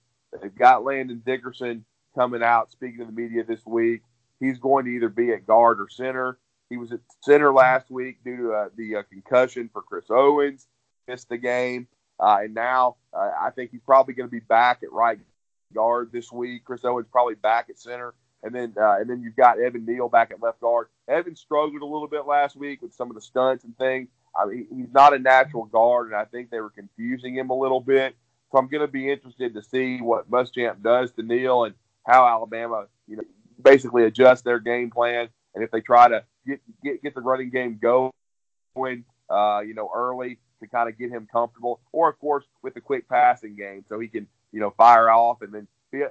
[0.40, 4.02] They've got Landon Dickerson coming out speaking to the media this week.
[4.40, 6.38] He's going to either be at guard or center.
[6.68, 10.66] He was at center last week due to uh, the uh, concussion for Chris Owens,
[11.06, 11.86] missed the game,
[12.18, 15.18] uh, and now uh, I think he's probably going to be back at right
[15.74, 16.64] guard this week.
[16.64, 20.08] Chris Owens probably back at center, and then uh, and then you've got Evan Neal
[20.08, 20.88] back at left guard.
[21.08, 24.08] Evan struggled a little bit last week with some of the stunts and things.
[24.34, 27.58] I mean, he's not a natural guard, and I think they were confusing him a
[27.58, 28.16] little bit.
[28.50, 32.26] So I'm going to be interested to see what Muschamp does to Neal and how
[32.26, 33.22] Alabama, you know,
[33.62, 37.50] basically adjust their game plan, and if they try to get get, get the running
[37.50, 42.44] game going, uh, you know, early to kind of get him comfortable, or of course
[42.62, 46.02] with the quick passing game, so he can you know fire off and then be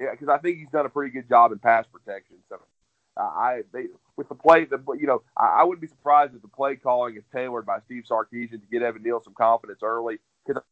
[0.00, 2.36] yeah, because I think he's done a pretty good job in pass protection.
[2.48, 2.60] So
[3.16, 3.86] uh, I they
[4.16, 7.16] with the play, the you know I, I wouldn't be surprised if the play calling
[7.16, 10.62] is tailored by Steve Sarkisian to get Evan Neal some confidence early because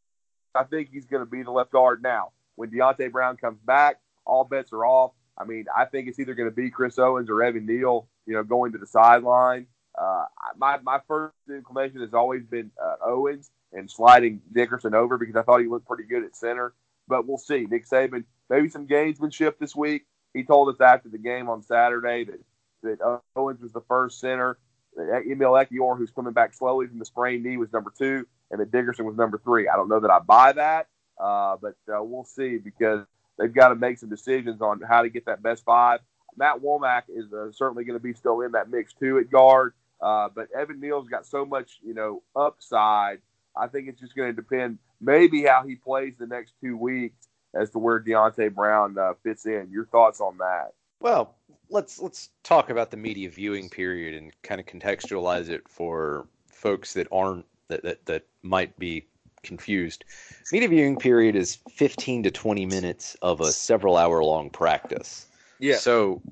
[0.55, 2.33] I think he's going to be the left guard now.
[2.57, 5.13] When Deonte Brown comes back, all bets are off.
[5.39, 8.35] I mean, I think it's either going to be Chris Owens or Evan Neal, you
[8.35, 9.67] know, going to the sideline.
[9.97, 10.25] Uh,
[10.57, 15.43] my my first inclination has always been uh, Owens and sliding Dickerson over because I
[15.43, 16.75] thought he looked pretty good at center.
[17.09, 17.67] But we'll see.
[17.71, 20.07] Nick Saban, maybe some gamesmanship this week.
[20.35, 22.41] He told us after the game on Saturday that
[22.83, 24.59] that Owens was the first center.
[24.99, 28.71] Emil Ekiyor, who's coming back slowly from the sprained knee, was number two, and that
[28.71, 29.69] Dickerson was number three.
[29.69, 33.05] I don't know that I buy that, uh, but uh, we'll see because
[33.39, 36.01] they've got to make some decisions on how to get that best five.
[36.37, 39.73] Matt Womack is uh, certainly going to be still in that mix too at guard,
[40.01, 43.21] uh, but Evan Neal's got so much you know upside.
[43.57, 47.29] I think it's just going to depend maybe how he plays the next two weeks
[47.55, 49.69] as to where Deonte Brown uh, fits in.
[49.71, 50.73] Your thoughts on that?
[51.01, 51.35] Well,
[51.71, 56.95] let's let's talk about the media viewing period and kind of contextualize it for folks
[56.95, 59.07] that aren't that that, that might be
[59.43, 60.05] confused.
[60.53, 65.27] Media viewing period is 15 to 20 minutes of a several hour long practice.
[65.59, 65.77] Yeah.
[65.77, 66.23] So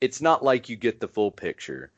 [0.00, 1.92] it's not like you get the full picture.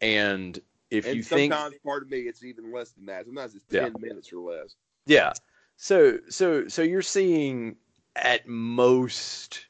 [0.00, 0.58] And
[0.90, 3.26] if and you sometimes, think sometimes, pardon me, it's even less than that.
[3.26, 3.90] Sometimes it's 10 yeah.
[3.98, 4.74] minutes or less.
[5.06, 5.32] Yeah.
[5.76, 7.76] So so so you're seeing
[8.16, 9.66] at most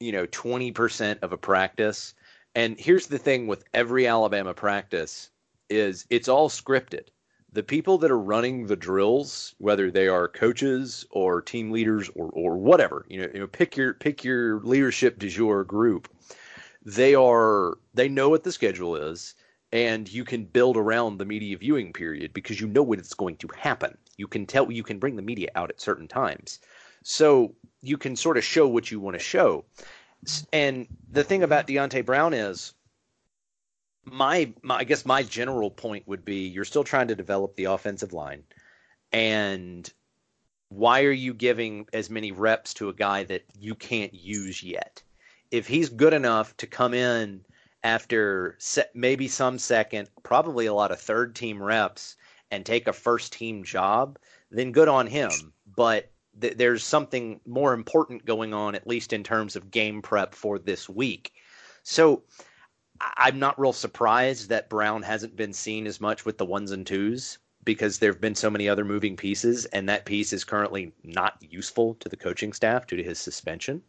[0.00, 2.14] you know 20% of a practice.
[2.54, 5.30] And here's the thing with every Alabama practice
[5.68, 7.08] is it's all scripted
[7.56, 12.28] the people that are running the drills, whether they are coaches or team leaders or,
[12.34, 16.06] or whatever, you know, you know, pick your pick your leadership du jour group.
[16.84, 19.34] They are they know what the schedule is,
[19.72, 23.38] and you can build around the media viewing period because you know when it's going
[23.38, 23.96] to happen.
[24.18, 26.60] You can tell you can bring the media out at certain times,
[27.04, 29.64] so you can sort of show what you want to show.
[30.52, 32.74] And the thing about Deonte Brown is
[34.06, 37.64] my, my I guess my general point would be you're still trying to develop the
[37.64, 38.44] offensive line,
[39.12, 39.92] and
[40.68, 45.02] why are you giving as many reps to a guy that you can't use yet?
[45.50, 47.44] If he's good enough to come in
[47.84, 52.16] after se- maybe some second, probably a lot of third team reps,
[52.50, 54.18] and take a first team job,
[54.50, 55.30] then good on him.
[55.76, 60.34] But th- there's something more important going on, at least in terms of game prep
[60.34, 61.32] for this week.
[61.82, 62.22] So
[63.00, 66.86] I'm not real surprised that Brown hasn't been seen as much with the ones and
[66.86, 70.92] twos because there have been so many other moving pieces, and that piece is currently
[71.02, 73.82] not useful to the coaching staff due to his suspension.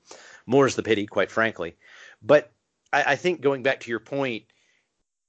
[0.47, 1.77] More is the pity, quite frankly.
[2.21, 2.51] But
[2.91, 4.45] I, I think going back to your point,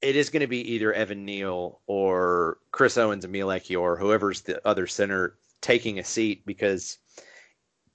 [0.00, 4.66] it is going to be either Evan Neal or Chris Owens, Emil or whoever's the
[4.66, 6.98] other center taking a seat because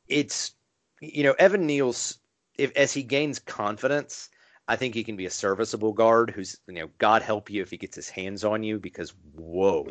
[0.07, 0.51] it's
[0.99, 2.19] you know Evan Neal's
[2.57, 4.29] if as he gains confidence,
[4.67, 7.69] I think he can be a serviceable guard who's you know God help you if
[7.69, 9.87] he gets his hands on you because whoa,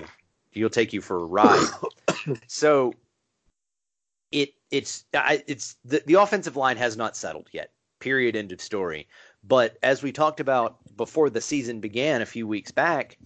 [0.51, 1.69] he'll take you for a ride.
[2.47, 2.95] so
[4.31, 7.73] it it's it's the, the offensive line has not settled yet.
[8.01, 8.35] Period.
[8.35, 9.09] End of story.
[9.45, 13.19] But as we talked about before the season began a few weeks back,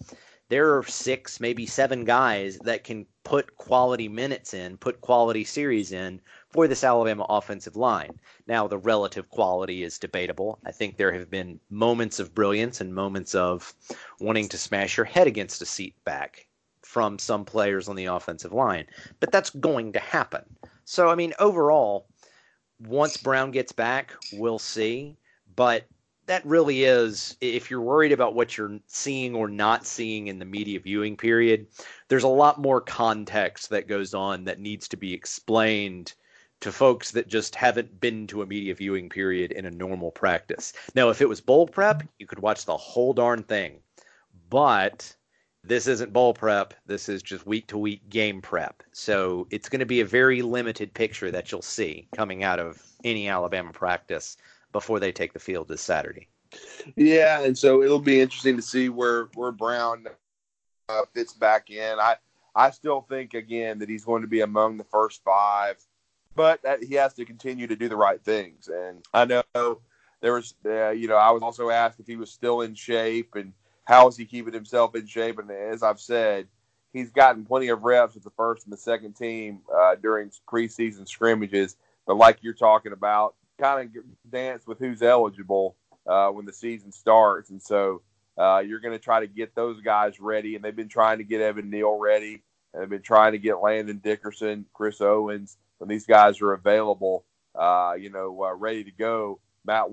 [0.49, 5.93] there are six, maybe seven guys that can put quality minutes in, put quality series
[5.93, 6.21] in
[6.57, 8.19] for this Alabama offensive line.
[8.47, 10.59] Now, the relative quality is debatable.
[10.65, 13.75] I think there have been moments of brilliance and moments of
[14.21, 16.47] wanting to smash your head against a seat back
[16.83, 18.87] from some players on the offensive line,
[19.21, 20.45] but that's going to happen.
[20.87, 22.09] So, I mean, overall,
[22.81, 25.19] once Brown gets back, we'll see.
[25.57, 25.85] But
[26.25, 30.45] that really is if you're worried about what you're seeing or not seeing in the
[30.45, 31.67] media viewing period
[32.09, 36.15] there's a lot more context that goes on that needs to be explained
[36.61, 40.73] to folks that just haven't been to a media viewing period in a normal practice
[40.95, 43.79] now if it was bowl prep you could watch the whole darn thing
[44.49, 45.15] but
[45.63, 49.81] this isn't bowl prep this is just week to week game prep so it's going
[49.81, 54.37] to be a very limited picture that you'll see coming out of any alabama practice
[54.77, 56.29] before they take the field this Saturday.
[56.97, 60.07] Yeah, and so it'll be interesting to see where where Brown
[60.91, 61.99] uh, fits back in.
[61.99, 62.17] I
[62.55, 65.83] I still think again that he's going to be among the first five,
[66.37, 68.69] but he has to continue to do the right things.
[68.69, 69.81] And I know
[70.21, 73.35] there was, uh, you know, I was also asked if he was still in shape
[73.35, 75.39] and how is he keeping himself in shape.
[75.39, 76.47] And as I've said,
[76.93, 81.09] he's gotten plenty of reps with the first and the second team uh, during preseason
[81.09, 81.77] scrimmages.
[82.07, 85.77] But like you're talking about, kind of dance with who's eligible
[86.07, 88.03] uh, when the season starts, and so
[88.37, 90.55] uh, you're going to try to get those guys ready.
[90.55, 93.63] And they've been trying to get Evan Neal ready, and they've been trying to get
[93.63, 97.25] Landon Dickerson, Chris Owens when these guys are available.
[97.55, 99.41] Uh, you know, uh, ready to go.
[99.65, 99.87] Matt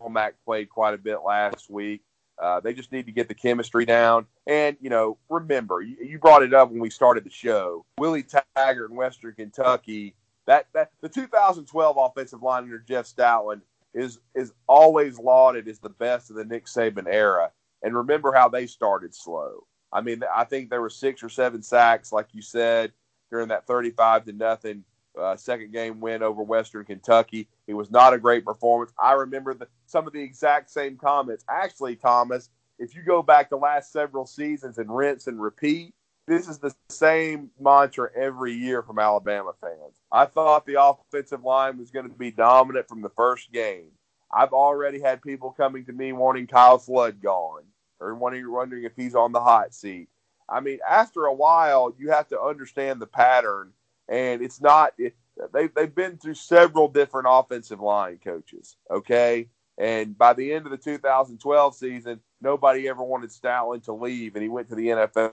[0.00, 2.02] Womack played quite a bit last week.
[2.40, 4.26] Uh, they just need to get the chemistry down.
[4.46, 7.84] And, you know, remember, you, you, brought it up when we started the show.
[7.98, 8.24] Willie
[8.56, 10.14] Taggart in Western Kentucky
[10.50, 13.60] that that the 2012 offensive line under Jeff Stoutland
[13.94, 17.50] is is always lauded as the best of the Nick Saban era.
[17.82, 19.66] And remember how they started slow.
[19.92, 22.92] I mean, I think there were six or seven sacks, like you said,
[23.30, 24.84] during that 35 to nothing
[25.18, 27.48] uh, second game win over Western Kentucky.
[27.66, 28.92] It was not a great performance.
[29.02, 31.44] I remember the, some of the exact same comments.
[31.48, 35.94] Actually, Thomas, if you go back the last several seasons and rinse and repeat,
[36.26, 39.96] this is the same mantra every year from Alabama fans.
[40.12, 43.90] I thought the offensive line was going to be dominant from the first game.
[44.32, 47.64] I've already had people coming to me wanting Kyle Flood gone
[47.98, 50.08] or wondering if he's on the hot seat.
[50.50, 53.72] I mean, after a while, you have to understand the pattern,
[54.08, 54.92] and it's not.
[54.98, 55.14] It,
[55.52, 58.76] they they've been through several different offensive line coaches.
[58.90, 59.48] Okay,
[59.78, 64.42] and by the end of the 2012 season, nobody ever wanted Stoutland to leave, and
[64.42, 65.32] he went to the NFL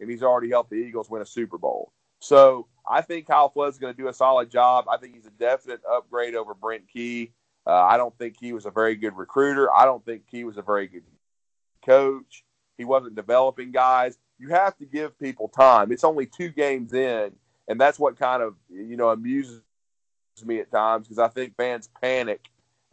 [0.00, 1.92] and he's already helped the Eagles win a Super Bowl.
[2.20, 4.86] So I think Kyle Flood's going to do a solid job.
[4.88, 7.32] I think he's a definite upgrade over Brent Key.
[7.66, 9.72] Uh, I don't think he was a very good recruiter.
[9.72, 11.04] I don't think he was a very good
[11.84, 12.44] coach.
[12.78, 14.18] He wasn't developing guys.
[14.38, 15.92] You have to give people time.
[15.92, 17.32] It's only two games in,
[17.68, 19.62] and that's what kind of you know amuses
[20.44, 22.40] me at times because I think fans panic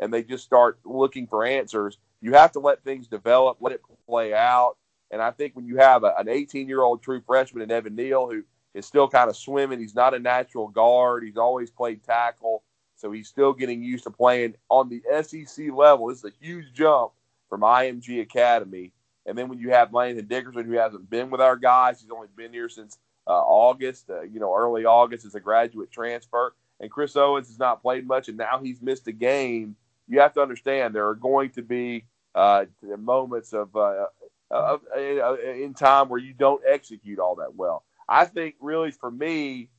[0.01, 1.97] and they just start looking for answers.
[2.21, 4.75] You have to let things develop, let it play out.
[5.11, 7.95] And I think when you have a, an 18 year old true freshman in Evan
[7.95, 11.23] Neal who is still kind of swimming, he's not a natural guard.
[11.23, 12.63] He's always played tackle.
[12.95, 16.07] So he's still getting used to playing on the SEC level.
[16.07, 17.11] This is a huge jump
[17.49, 18.91] from IMG Academy.
[19.26, 22.28] And then when you have Landon Dickerson, who hasn't been with our guys, he's only
[22.36, 22.97] been here since
[23.28, 26.53] uh, August, uh, you know, early August as a graduate transfer.
[26.80, 29.76] And Chris Owens has not played much, and now he's missed a game.
[30.07, 32.65] You have to understand there are going to be uh,
[32.97, 34.05] moments of uh,
[34.49, 37.84] uh, uh, in time where you don't execute all that well.
[38.09, 39.69] I think really for me,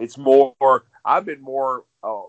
[0.00, 0.84] it's more.
[1.04, 1.84] I've been more.
[2.02, 2.22] Uh,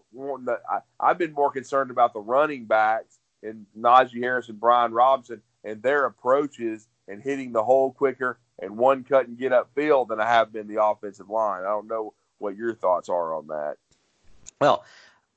[0.69, 5.41] I, I've been more concerned about the running backs and Najee Harris and Brian Robinson
[5.63, 10.19] and their approaches and hitting the hole quicker and one cut and get upfield than
[10.19, 11.61] I have been the offensive line.
[11.61, 13.75] I don't know what your thoughts are on that.
[14.59, 14.83] Well,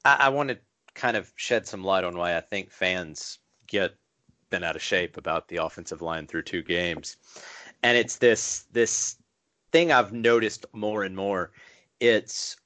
[0.04, 0.58] I, I want to
[0.94, 3.94] kind of shed some light on why I think fans get
[4.48, 7.16] been out of shape about the offensive line through two games,
[7.82, 9.16] and it's this this
[9.72, 11.50] thing I've noticed more and more.
[12.00, 12.56] It's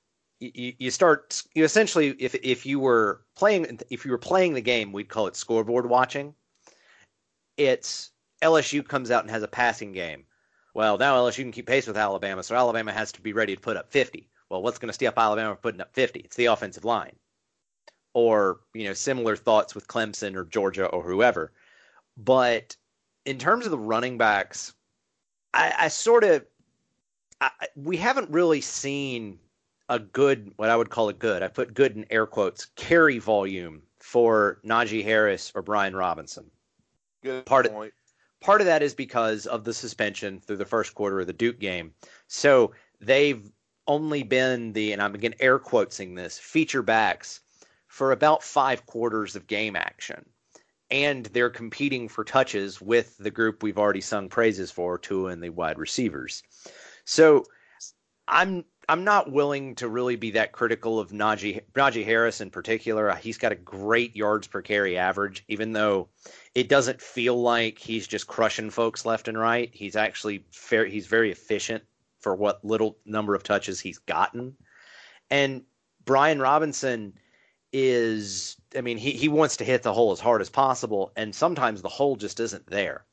[0.40, 4.60] you, you start you essentially if if you were playing if you were playing the
[4.60, 6.34] game, we'd call it scoreboard watching.
[7.60, 8.10] It's
[8.42, 10.24] LSU comes out and has a passing game.
[10.74, 13.60] Well, now LSU can keep pace with Alabama, so Alabama has to be ready to
[13.60, 14.28] put up 50.
[14.48, 16.20] Well, what's going to stop Alabama from putting up 50?
[16.20, 17.16] It's the offensive line.
[18.14, 21.52] or you know similar thoughts with Clemson or Georgia or whoever.
[22.16, 22.76] But
[23.24, 24.74] in terms of the running backs,
[25.54, 26.44] I, I sort of
[27.40, 29.38] I, we haven't really seen
[29.88, 33.18] a good what I would call a good I put good in air quotes carry
[33.18, 36.50] volume for Najee Harris or Brian Robinson.
[37.22, 37.92] Good part point.
[37.92, 41.32] Of, part of that is because of the suspension through the first quarter of the
[41.32, 41.92] Duke game.
[42.28, 43.50] So they've
[43.86, 47.40] only been the and I'm again air quoting this feature backs
[47.88, 50.24] for about five quarters of game action.
[50.90, 55.42] And they're competing for touches with the group we've already sung praises for, Tua and
[55.42, 56.42] the wide receivers.
[57.04, 57.44] So
[58.26, 63.14] I'm I'm not willing to really be that critical of Najee Najee Harris in particular.
[63.14, 66.08] He's got a great yards per carry average, even though
[66.56, 69.70] it doesn't feel like he's just crushing folks left and right.
[69.72, 70.86] He's actually fair.
[70.86, 71.84] He's very efficient
[72.18, 74.56] for what little number of touches he's gotten.
[75.30, 75.62] And
[76.04, 77.14] Brian Robinson
[77.72, 81.32] is, I mean, he, he wants to hit the hole as hard as possible, and
[81.32, 83.04] sometimes the hole just isn't there.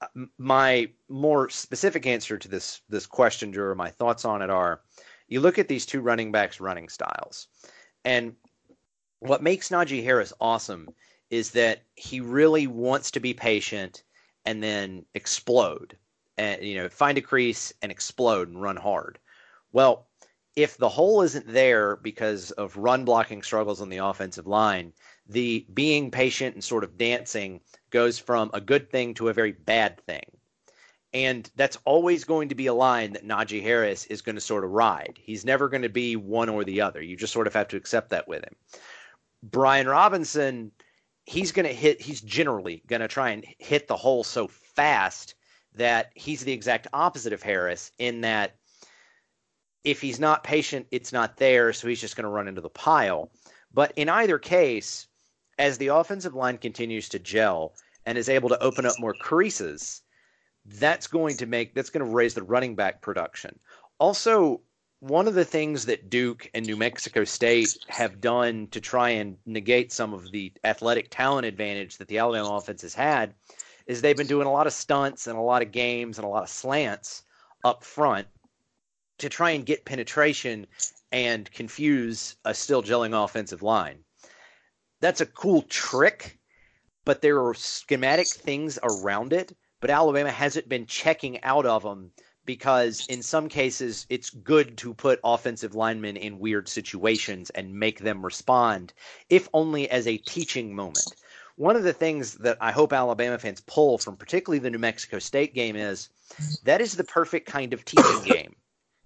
[0.00, 4.50] Uh, my more specific answer to this this question, Drew, or my thoughts on it
[4.50, 4.80] are:
[5.32, 7.48] you look at these two running backs' running styles,
[8.04, 8.34] and
[9.20, 10.88] what makes Najee Harris awesome
[11.30, 14.02] is that he really wants to be patient
[14.44, 15.96] and then explode
[16.36, 19.18] and you know find a crease and explode and run hard.
[19.72, 20.06] Well,
[20.54, 24.92] if the hole isn't there because of run blocking struggles on the offensive line,
[25.26, 29.52] the being patient and sort of dancing goes from a good thing to a very
[29.52, 30.26] bad thing.
[31.14, 34.64] And that's always going to be a line that Najee Harris is going to sort
[34.64, 35.18] of ride.
[35.20, 37.02] He's never going to be one or the other.
[37.02, 38.56] You just sort of have to accept that with him.
[39.42, 40.72] Brian Robinson,
[41.24, 45.34] he's going to hit, he's generally going to try and hit the hole so fast
[45.74, 48.56] that he's the exact opposite of Harris in that
[49.84, 52.70] if he's not patient, it's not there, so he's just going to run into the
[52.70, 53.30] pile.
[53.74, 55.08] But in either case,
[55.58, 57.74] as the offensive line continues to gel
[58.06, 60.01] and is able to open up more creases,
[60.64, 63.58] that's going to make that's going to raise the running back production.
[63.98, 64.60] Also,
[65.00, 69.36] one of the things that Duke and New Mexico State have done to try and
[69.46, 73.34] negate some of the athletic talent advantage that the Alabama offense has had
[73.86, 76.28] is they've been doing a lot of stunts and a lot of games and a
[76.28, 77.24] lot of slants
[77.64, 78.28] up front
[79.18, 80.66] to try and get penetration
[81.10, 83.98] and confuse a still gelling offensive line.
[85.00, 86.38] That's a cool trick,
[87.04, 89.56] but there are schematic things around it.
[89.82, 92.12] But Alabama hasn't been checking out of them
[92.46, 97.98] because in some cases it's good to put offensive linemen in weird situations and make
[98.00, 98.94] them respond,
[99.28, 101.14] if only as a teaching moment
[101.56, 105.18] one of the things that I hope Alabama fans pull from particularly the New Mexico
[105.18, 106.08] State game is
[106.64, 108.56] that is the perfect kind of teaching game.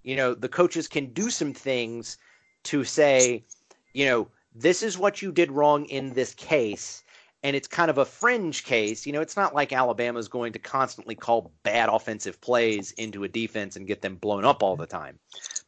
[0.02, 2.18] You know, the coaches can do some things
[2.64, 3.44] to say,
[3.92, 7.02] you know, this is what you did wrong in this case.
[7.46, 9.06] And it's kind of a fringe case.
[9.06, 13.28] You know, it's not like Alabama's going to constantly call bad offensive plays into a
[13.28, 15.20] defense and get them blown up all the time.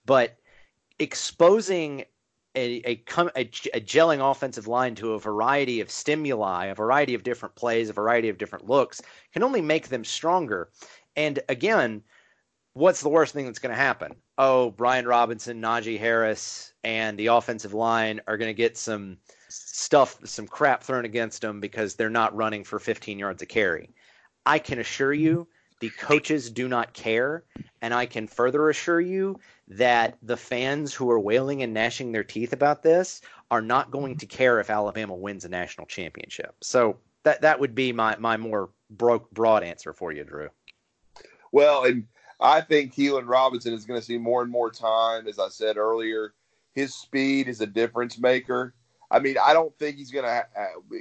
[0.05, 0.37] But
[0.99, 2.05] exposing
[2.57, 3.05] a, a,
[3.37, 3.43] a,
[3.75, 7.93] a gelling offensive line to a variety of stimuli, a variety of different plays, a
[7.93, 9.01] variety of different looks
[9.33, 10.71] can only make them stronger.
[11.15, 12.03] And again,
[12.73, 14.17] what's the worst thing that's going to happen?
[14.39, 19.19] Oh, Brian Robinson, Najee Harris, and the offensive line are going to get some
[19.49, 23.91] stuff, some crap thrown against them because they're not running for 15 yards a carry.
[24.47, 25.49] I can assure you
[25.81, 27.45] the coaches do not care.
[27.83, 32.25] And I can further assure you that the fans who are wailing and gnashing their
[32.25, 33.21] teeth about this
[33.51, 36.55] are not going to care if Alabama wins a national championship.
[36.63, 40.49] So that that would be my my more broke broad answer for you, Drew.
[41.53, 42.07] Well, and
[42.41, 45.27] I think Keilan Robinson is going to see more and more time.
[45.27, 46.35] As I said earlier,
[46.75, 48.75] his speed is a difference maker.
[49.11, 50.45] I mean, I don't think he's going to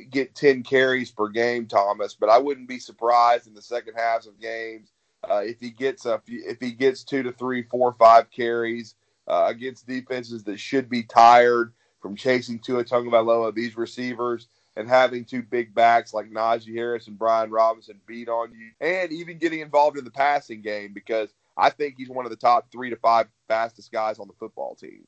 [0.09, 4.27] get 10 carries per game, Thomas, but I wouldn't be surprised in the second halves
[4.27, 4.93] of games
[5.29, 8.95] uh, if he gets a, if he gets two to three, four, five carries
[9.27, 14.47] uh, against defenses that should be tired from chasing Tua Tagovailoa, these receivers,
[14.77, 19.11] and having two big backs like Najee Harris and Brian Robinson beat on you, and
[19.11, 22.71] even getting involved in the passing game because I think he's one of the top
[22.71, 25.05] three to five fastest guys on the football team.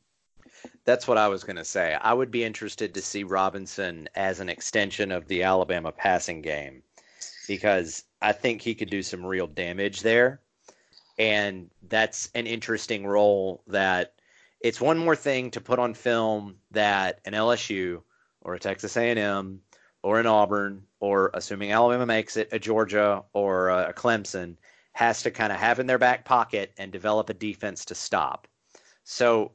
[0.84, 1.96] That's what I was going to say.
[2.02, 6.82] I would be interested to see Robinson as an extension of the Alabama passing game
[7.48, 10.42] because I think he could do some real damage there.
[11.20, 14.14] And that's an interesting role that
[14.62, 18.02] it's one more thing to put on film that an LSU
[18.50, 19.62] or a Texas A&M
[20.02, 24.56] or an Auburn or assuming Alabama makes it a Georgia or a Clemson
[24.94, 28.48] has to kind of have in their back pocket and develop a defense to stop.
[29.04, 29.52] So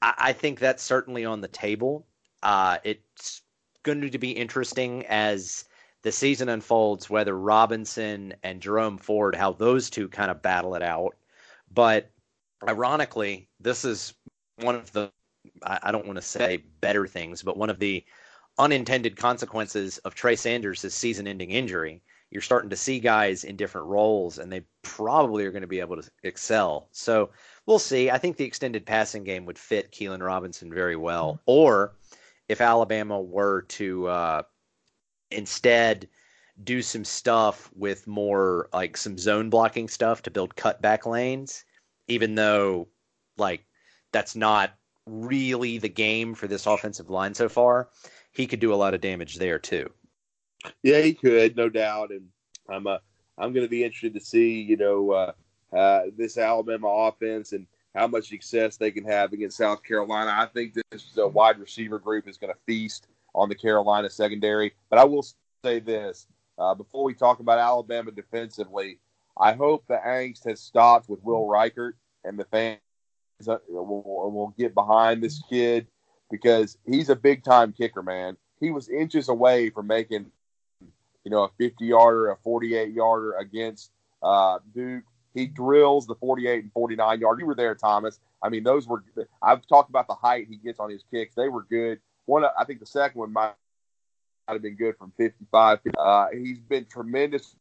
[0.00, 2.06] I, I think that's certainly on the table.
[2.42, 3.42] Uh, it's
[3.82, 5.66] going to be interesting as
[6.02, 10.82] the season unfolds whether Robinson and Jerome Ford how those two kind of battle it
[10.82, 11.16] out.
[11.70, 12.10] But
[12.66, 14.14] ironically, this is
[14.56, 15.12] one of the
[15.62, 18.04] I, don't want to say better things, but one of the
[18.58, 22.02] unintended consequences of Trey Sanders' season-ending injury.
[22.30, 25.80] You're starting to see guys in different roles, and they probably are going to be
[25.80, 26.88] able to excel.
[26.92, 27.30] So
[27.64, 28.10] we'll see.
[28.10, 31.40] I think the extended passing game would fit Keilan Robinson very well.
[31.46, 31.94] Or
[32.48, 34.42] if Alabama were to uh,
[35.30, 36.08] instead
[36.64, 41.64] do some stuff with more like some zone blocking stuff to build cutback lanes,
[42.08, 42.88] even though
[43.36, 43.64] like
[44.12, 44.74] that's not
[45.06, 47.88] really the game for this offensive line so far,
[48.38, 49.90] he could do a lot of damage there too.
[50.84, 52.12] Yeah, he could, no doubt.
[52.12, 52.28] And
[52.70, 52.98] I'm uh,
[53.36, 57.66] I'm going to be interested to see, you know, uh, uh, this Alabama offense and
[57.96, 60.32] how much success they can have against South Carolina.
[60.34, 64.72] I think this uh, wide receiver group is going to feast on the Carolina secondary.
[64.88, 65.26] But I will
[65.64, 66.28] say this
[66.58, 69.00] uh, before we talk about Alabama defensively,
[69.36, 71.92] I hope the angst has stopped with Will Reichard
[72.24, 72.78] and the fans
[73.48, 75.88] uh, will, will get behind this kid
[76.30, 78.36] because he's a big time kicker, man.
[78.60, 80.30] He was inches away from making,
[80.80, 85.04] you know, a 50 yarder, a 48 yarder against uh, Duke.
[85.34, 87.40] He drills the 48 and 49 yard.
[87.40, 88.18] You were there, Thomas.
[88.42, 89.04] I mean, those were.
[89.42, 91.34] I've talked about the height he gets on his kicks.
[91.34, 92.00] They were good.
[92.26, 93.54] One, I think the second one might,
[94.46, 95.80] might have been good from 55.
[95.96, 97.56] Uh, he's been tremendous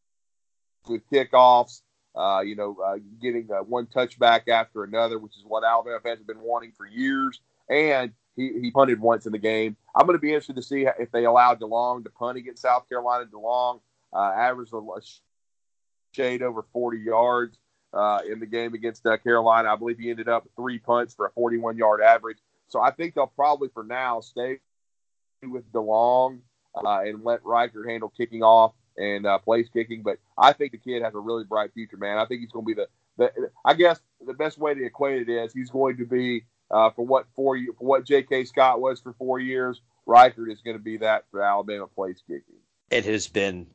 [0.88, 1.82] with kickoffs.
[2.16, 6.18] Uh, you know, uh, getting uh, one touchback after another, which is what Alabama fans
[6.18, 7.40] have been wanting for years.
[7.70, 9.76] And he, he punted once in the game.
[9.96, 12.88] I'm going to be interested to see if they allow DeLong to punt against South
[12.88, 13.26] Carolina.
[13.26, 13.82] DeLong
[14.14, 14.80] uh, averaged a,
[16.14, 17.58] shade over 40 yards
[17.94, 19.70] uh, in the game against uh, Carolina.
[19.72, 22.38] I believe he ended up three punts for a 41 yard average.
[22.70, 24.60] So I think they'll probably, for now, stay
[25.44, 26.40] with DeLong
[26.76, 30.04] uh, and let Reichard handle kicking off and uh, place kicking.
[30.04, 32.18] But I think the kid has a really bright future, man.
[32.18, 33.50] I think he's going to be the, the.
[33.66, 37.06] I guess the best way to equate it is he's going to be uh, for
[37.06, 38.46] what four for what J.K.
[38.46, 39.82] Scott was for four years.
[40.08, 42.56] Reichard is going to be that for Alabama place kicking.
[42.90, 43.68] It has been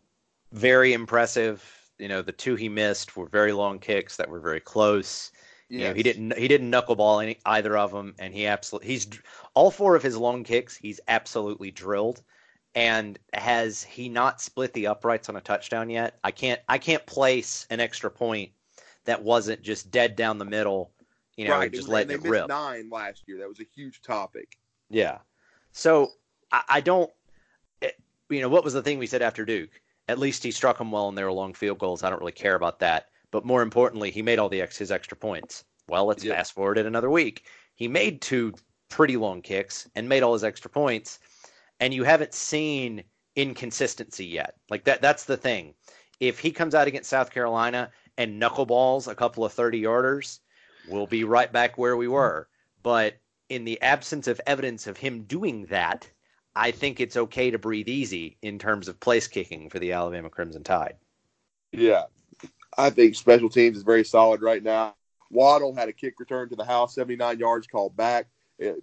[0.53, 1.65] very impressive.
[1.99, 5.31] You know, the two he missed were very long kicks that were very close.
[5.69, 5.81] Yes.
[5.81, 9.09] You know, he didn't he didn't knuckleball any either of them, and he absolutely he's
[9.55, 12.23] all four of his long kicks he's absolutely drilled.
[12.75, 16.19] And has he not split the uprights on a touchdown yet?
[16.25, 18.53] I can't I can't place an extra point
[19.05, 20.93] that wasn't just dead down the middle,
[21.43, 21.73] you know, right.
[21.73, 22.49] just letting letting it rip.
[22.49, 23.39] Nine last year.
[23.39, 24.57] That was a huge topic.
[24.91, 25.19] Yeah.
[25.73, 26.13] So
[26.51, 27.11] I, I don't.
[27.81, 29.81] It, you know what was the thing we said after Duke?
[30.09, 32.03] At least he struck them well, and they were long field goals.
[32.03, 33.09] I don't really care about that.
[33.31, 35.65] But more importantly, he made all the ex, his extra points.
[35.89, 36.37] Well, let's yep.
[36.37, 37.47] fast forward it another week.
[37.75, 38.53] He made two
[38.89, 41.19] pretty long kicks and made all his extra points
[41.83, 43.03] and you haven't seen
[43.35, 44.55] inconsistency yet.
[44.71, 45.75] Like that that's the thing.
[46.21, 50.39] If he comes out against South Carolina and knuckleballs a couple of 30 yarders,
[50.89, 52.49] we'll be right back where we were.
[52.83, 53.15] But
[53.49, 56.11] in the absence of evidence of him doing that,
[56.55, 60.31] I think it's okay to breathe easy in terms of place kicking for the Alabama
[60.31, 60.97] Crimson Tide.
[61.73, 62.05] Yeah.
[62.77, 64.95] I think special teams is very solid right now.
[65.31, 68.27] Waddle had a kick return to the house, 79 yards called back.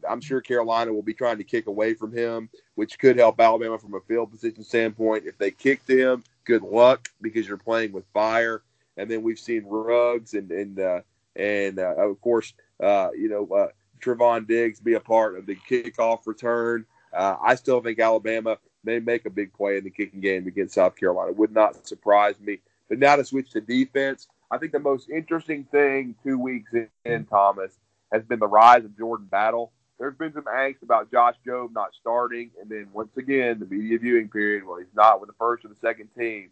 [0.07, 3.77] I'm sure Carolina will be trying to kick away from him, which could help Alabama
[3.77, 5.25] from a field position standpoint.
[5.25, 8.63] If they kick to him, good luck because you're playing with fire.
[8.97, 11.01] And then we've seen Ruggs and and uh,
[11.35, 13.67] and uh, of course uh, you know uh,
[14.01, 16.85] Trevon Diggs be a part of the kickoff return.
[17.13, 20.75] Uh, I still think Alabama may make a big play in the kicking game against
[20.75, 21.33] South Carolina.
[21.33, 22.59] Would not surprise me.
[22.87, 26.71] But now to switch to defense, I think the most interesting thing two weeks
[27.05, 27.77] in, Thomas,
[28.11, 29.71] has been the rise of Jordan Battle.
[29.99, 33.99] There's been some angst about Josh Jobe not starting, and then once again, the media
[33.99, 36.51] viewing period, well, he's not with the first or the second team.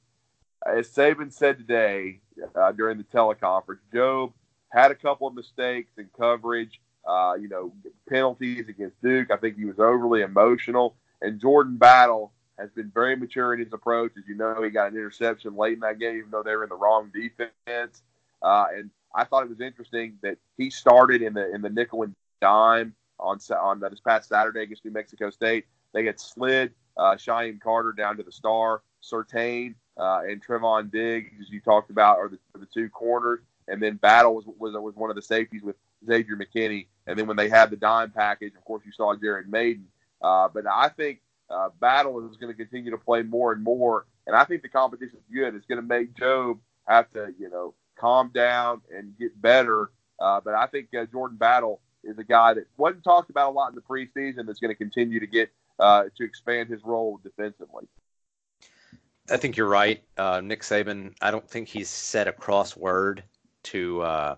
[0.66, 2.20] As Saban said today
[2.56, 4.34] uh, during the teleconference, Jobe
[4.70, 7.74] had a couple of mistakes in coverage, uh, you know,
[8.10, 9.32] penalties against Duke.
[9.32, 10.96] I think he was overly emotional.
[11.22, 14.12] And Jordan Battle has been very mature in his approach.
[14.18, 16.64] As you know, he got an interception late in that game, even though they were
[16.64, 18.02] in the wrong defense.
[18.42, 22.04] Uh, and I thought it was interesting that he started in the in the nickel
[22.04, 25.66] and dime on on this past Saturday against New Mexico State.
[25.94, 31.32] They had slid uh, Shyheim Carter down to the star, Surtain uh, and Trevon Diggs,
[31.42, 34.96] as you talked about, are the, the two corners, and then Battle was, was was
[34.96, 36.88] one of the safeties with Xavier McKinney.
[37.06, 39.88] And then when they had the dime package, of course, you saw Jared Mayden.
[40.22, 44.06] Uh, but I think uh, Battle is going to continue to play more and more,
[44.26, 45.56] and I think the competition is good.
[45.56, 49.92] It's going to make Jobe have to, you know, calm down and get better.
[50.20, 53.54] Uh, but I think uh, Jordan Battle is a guy that wasn't talked about a
[53.54, 54.46] lot in the preseason.
[54.46, 55.50] That's going to continue to get
[55.80, 57.88] uh, to expand his role defensively.
[59.30, 61.14] I think you're right, uh, Nick Saban.
[61.22, 63.24] I don't think he's said a cross word
[63.72, 64.36] to uh,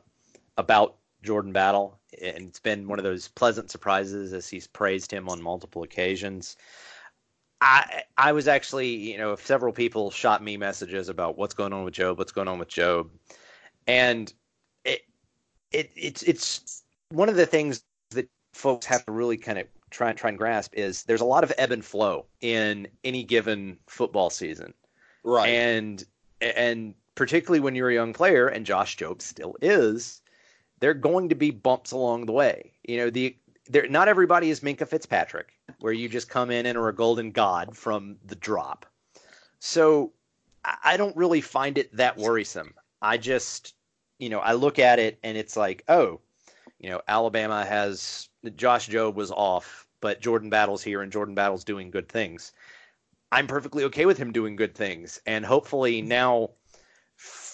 [0.57, 5.29] about Jordan Battle, and it's been one of those pleasant surprises as he's praised him
[5.29, 6.55] on multiple occasions.
[7.61, 11.83] I I was actually, you know, several people shot me messages about what's going on
[11.83, 13.09] with Jobe, what's going on with Jobe,
[13.87, 14.33] and
[14.85, 15.01] it
[15.71, 20.09] it it's it's one of the things that folks have to really kind of try
[20.09, 23.77] and try and grasp is there's a lot of ebb and flow in any given
[23.87, 24.73] football season.
[25.23, 25.49] Right.
[25.49, 26.05] And
[26.41, 30.21] and particularly when you're a young player, and Josh Jobe still is,
[30.79, 32.71] there are going to be bumps along the way.
[32.85, 33.35] You know, the
[33.89, 37.75] not everybody is Minkah Fitzpatrick, where you just come in and are a golden god
[37.75, 38.85] from the drop.
[39.59, 40.13] So
[40.63, 42.73] I don't really find it that worrisome.
[43.01, 43.75] I just,
[44.17, 46.21] you know, I look at it and it's like, oh,
[46.79, 51.65] you know, Alabama has Josh Jobe was off, but Jordan Battle's here and Jordan Battle's
[51.65, 52.53] doing good things.
[53.29, 55.19] I'm perfectly okay with him doing good things.
[55.25, 56.51] And hopefully now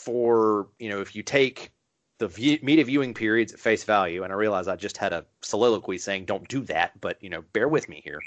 [0.05, 1.71] for, you know, if you take
[2.19, 5.25] the view, media viewing periods at face value, and I realize I just had a
[5.41, 8.21] soliloquy saying don't do that, but you know, bear with me here.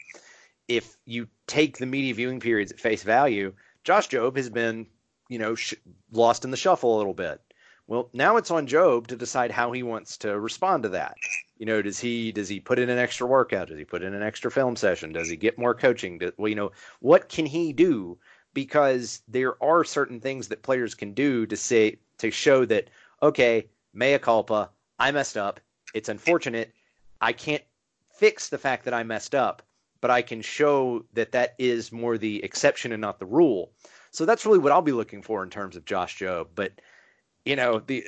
[0.66, 3.55] If you take the media viewing periods at face value,
[3.85, 4.87] Josh Jobe has been,
[5.29, 5.74] you know, sh-
[6.12, 7.41] lost in the shuffle a little bit.
[7.87, 11.16] Well, now it's on Jobe to decide how he wants to respond to that.
[11.57, 13.68] You know, does he does he put in an extra workout?
[13.68, 15.12] Does he put in an extra film session?
[15.12, 16.20] Does he get more coaching?
[16.37, 18.18] Well, you know, what can he do?
[18.59, 22.90] Because there are certain things that players can do to say to show that
[23.22, 25.61] okay, mea culpa, I messed up.
[25.94, 26.72] It's unfortunate.
[27.20, 27.62] I can't
[28.11, 29.62] fix the fact that I messed up,
[30.00, 33.70] but I can show that that is more the exception and not the rule.
[34.11, 36.48] So that's really what I'll be looking for in terms of Josh Jobe.
[36.56, 36.72] But
[37.49, 38.05] you know, the,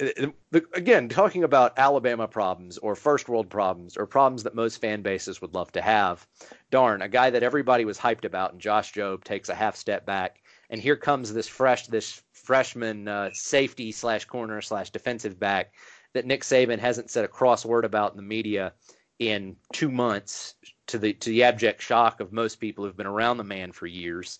[0.50, 5.00] the, again talking about Alabama problems or first world problems or problems that most fan
[5.00, 6.26] bases would love to have.
[6.70, 10.04] Darn, a guy that everybody was hyped about, and Josh Jobe takes a half step
[10.04, 15.72] back, and here comes this fresh this freshman uh, safety slash corner slash defensive back
[16.12, 18.74] that Nick Saban hasn't said a cross word about in the media
[19.20, 20.54] in two months
[20.88, 23.86] to the to the abject shock of most people who've been around the man for
[23.86, 24.38] years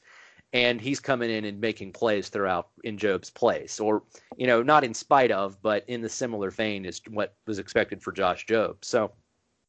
[0.52, 4.02] and he's coming in and making plays throughout in Jobe's place, or
[4.36, 8.02] you know, not in spite of, but in the similar vein as what was expected
[8.02, 8.76] for Josh Jobe.
[8.82, 9.12] So,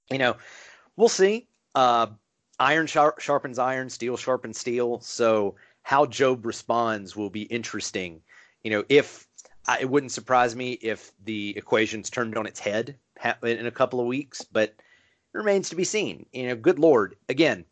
[0.10, 0.36] you know,
[0.96, 1.48] we'll see.
[1.76, 2.08] Uh,
[2.60, 5.00] iron sharp, sharpens iron, steel sharpens steel.
[5.02, 8.22] So, how Jobe responds will be interesting.
[8.64, 9.28] You know, if
[9.80, 12.96] it wouldn't surprise me if the equation's turned on its head
[13.44, 16.26] in a couple of weeks, but it remains to be seen.
[16.34, 17.66] You know, good lord, again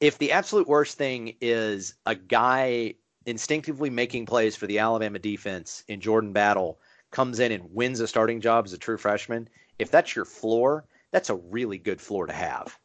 [0.00, 2.94] if the absolute worst thing is a guy
[3.26, 6.78] instinctively making plays for the Alabama defense in Jordan Battle
[7.10, 9.48] comes in and wins a starting job as a true freshman,
[9.78, 12.78] if that's your floor, that's a really good floor to have.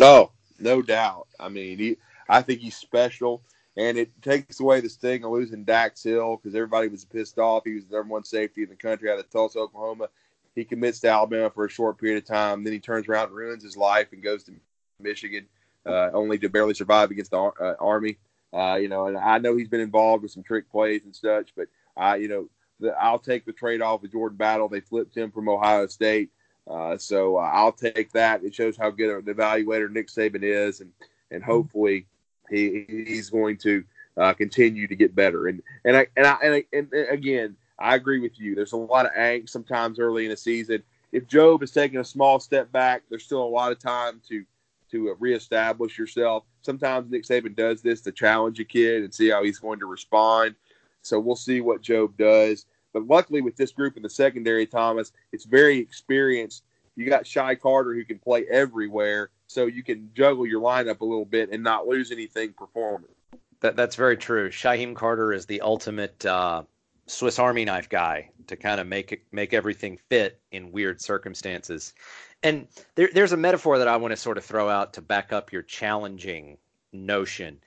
[0.00, 1.28] Oh, no doubt.
[1.40, 1.96] I mean, he,
[2.28, 3.42] I think he's special,
[3.76, 7.64] and it takes away the sting of losing Dax Hill because everybody was pissed off.
[7.64, 10.08] He was the number one safety in the country out of Tulsa, Oklahoma.
[10.54, 13.36] He commits to Alabama for a short period of time, then he turns around and
[13.36, 14.52] ruins his life and goes to
[15.00, 15.46] Michigan
[15.88, 18.18] uh, only to barely survive against the uh, Army.
[18.52, 21.52] Uh, you know, and I know he's been involved with some trick plays and such,
[21.54, 22.48] but I, you know,
[22.80, 24.68] the, I'll take the trade off with Jordan Battle.
[24.68, 26.30] They flipped him from Ohio State,
[26.68, 28.44] uh, so uh, I'll take that.
[28.44, 30.90] It shows how good an evaluator Nick Saban is, and
[31.30, 32.06] and hopefully
[32.48, 33.84] he he's going to
[34.16, 35.48] uh, continue to get better.
[35.48, 38.54] And and I and I and, I, and again, I agree with you.
[38.54, 40.82] There's a lot of angst sometimes early in the season.
[41.12, 44.44] If Jobe is taking a small step back, there's still a lot of time to
[44.90, 46.44] to reestablish yourself.
[46.62, 49.86] Sometimes Nick Saban does this to challenge a kid and see how he's going to
[49.86, 50.54] respond.
[51.02, 52.66] So we'll see what Jobe does.
[52.92, 56.64] But luckily, with this group in the secondary, Thomas, it's very experienced.
[56.96, 61.04] You got Shy Carter who can play everywhere, so you can juggle your lineup a
[61.04, 63.12] little bit and not lose anything performance.
[63.60, 64.50] That, that's very true.
[64.50, 66.62] Shyheim Carter is the ultimate uh,
[67.06, 71.94] Swiss Army knife guy to kind of make make everything fit in weird circumstances.
[72.42, 75.32] And there, there's a metaphor that I want to sort of throw out to back
[75.32, 76.58] up your challenging
[76.92, 77.58] notion.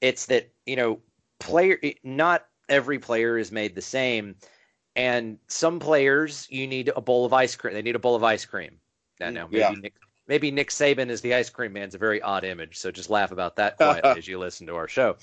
[0.00, 1.00] It's that, you know,
[1.40, 4.36] player not every player is made the same.
[4.94, 7.74] And some players you need a bowl of ice cream.
[7.74, 8.78] They need a bowl of ice cream.
[9.20, 9.70] I know maybe yeah.
[9.70, 9.94] Nick,
[10.26, 11.84] maybe Nick Saban is the ice cream man.
[11.84, 12.78] It's a very odd image.
[12.78, 15.16] So just laugh about that quietly as you listen to our show.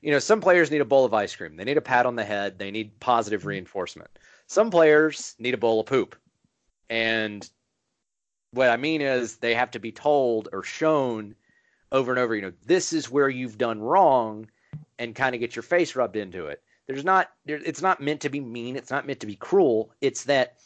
[0.00, 1.56] You know, some players need a bowl of ice cream.
[1.56, 2.58] They need a pat on the head.
[2.58, 3.48] They need positive mm-hmm.
[3.50, 4.10] reinforcement.
[4.46, 6.14] Some players need a bowl of poop.
[6.90, 7.48] And
[8.54, 11.34] what I mean is they have to be told or shown
[11.92, 14.48] over and over, you know, this is where you've done wrong
[14.98, 16.62] and kind of get your face rubbed into it.
[16.86, 19.90] There's not it's not meant to be mean, it's not meant to be cruel.
[20.00, 20.56] It's that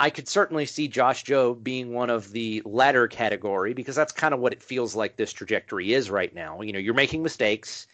[0.00, 4.32] I could certainly see Josh Jobe being one of the latter category because that's kind
[4.32, 6.62] of what it feels like this trajectory is right now.
[6.62, 7.86] You know, you're making mistakes,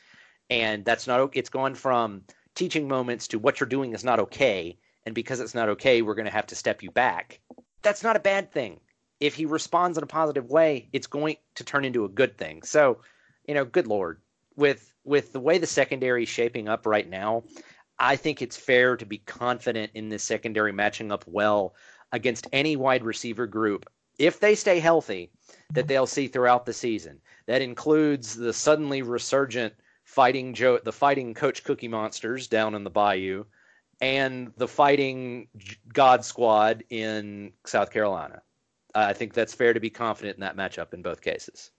[0.49, 1.31] and that's not.
[1.35, 2.23] It's gone from
[2.55, 6.15] teaching moments to what you're doing is not okay, and because it's not okay, we're
[6.15, 7.41] going to have to step you back.
[7.83, 8.79] That's not a bad thing.
[9.21, 12.63] If he responds in a positive way, it's going to turn into a good thing.
[12.63, 12.99] So,
[13.47, 14.21] you know, good lord,
[14.57, 17.45] with with the way the secondary is shaping up right now,
[17.99, 21.75] I think it's fair to be confident in this secondary matching up well
[22.13, 23.89] against any wide receiver group,
[24.19, 25.31] if they stay healthy,
[25.71, 25.89] that mm-hmm.
[25.89, 27.21] they'll see throughout the season.
[27.47, 32.91] That includes the suddenly resurgent fighting Joe, the fighting Coach Cookie Monsters down in the
[32.91, 33.45] Bayou,
[34.01, 35.49] and the fighting
[35.93, 38.43] God Squad in South Carolina.
[38.99, 41.71] I think that's fair to be confident in that matchup in both cases.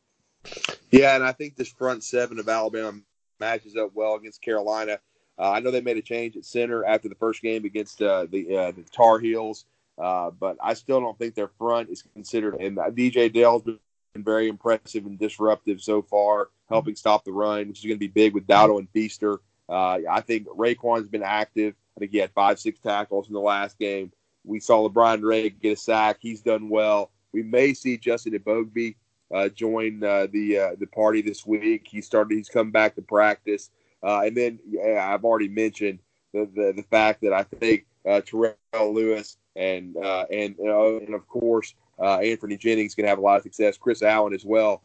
[0.92, 3.00] Yeah, and I think this front seven of Alabama
[3.40, 5.00] matches up well against Carolina.
[5.40, 8.26] Uh, I know they made a change at center after the first game against uh,
[8.30, 9.66] the uh, the Tar Heels.
[9.98, 12.56] Uh, but I still don't think their front is considered.
[12.56, 13.80] And DJ Dale's been
[14.16, 18.08] very impressive and disruptive so far, helping stop the run, which is going to be
[18.08, 19.40] big with Dowdle and Feaster.
[19.68, 21.74] Uh, I think Raekwon's been active.
[21.96, 24.12] I think he had five, six tackles in the last game.
[24.48, 26.18] We saw LaBryan Ray get a sack.
[26.22, 27.12] He's done well.
[27.34, 28.96] We may see Justin Eboigbe
[29.34, 31.88] uh, join uh, the uh, the party this week.
[31.90, 32.36] He started.
[32.36, 33.70] He's come back to practice.
[34.02, 36.00] Uh, and then yeah, I've already mentioned
[36.34, 41.28] the, the, the fact that I think uh, Terrell Lewis and uh, and and of
[41.28, 43.78] course Anfernee Jennings to have a lot of success.
[43.78, 44.82] Chris Allen as well,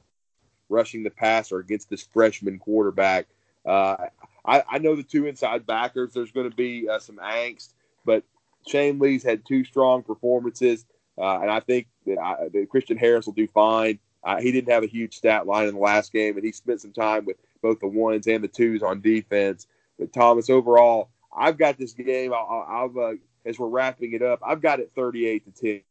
[0.68, 3.26] rushing the passer against this freshman quarterback.
[3.64, 4.08] I,
[4.44, 6.12] I, know the two inside backers.
[6.12, 8.24] There's going to be some angst, but
[8.66, 10.84] Shane Lee's had two strong performances,
[11.18, 13.98] uh, and I think that, I, that, Christian Harris will do fine.
[14.24, 16.80] Uh, he didn't have a huge stat line in the last game, and he spent
[16.80, 19.66] some time with both the ones and the twos on defense.
[19.98, 22.32] But Thomas, overall, I've got this game.
[22.32, 25.82] i have as we're wrapping it up, I've got it 38 to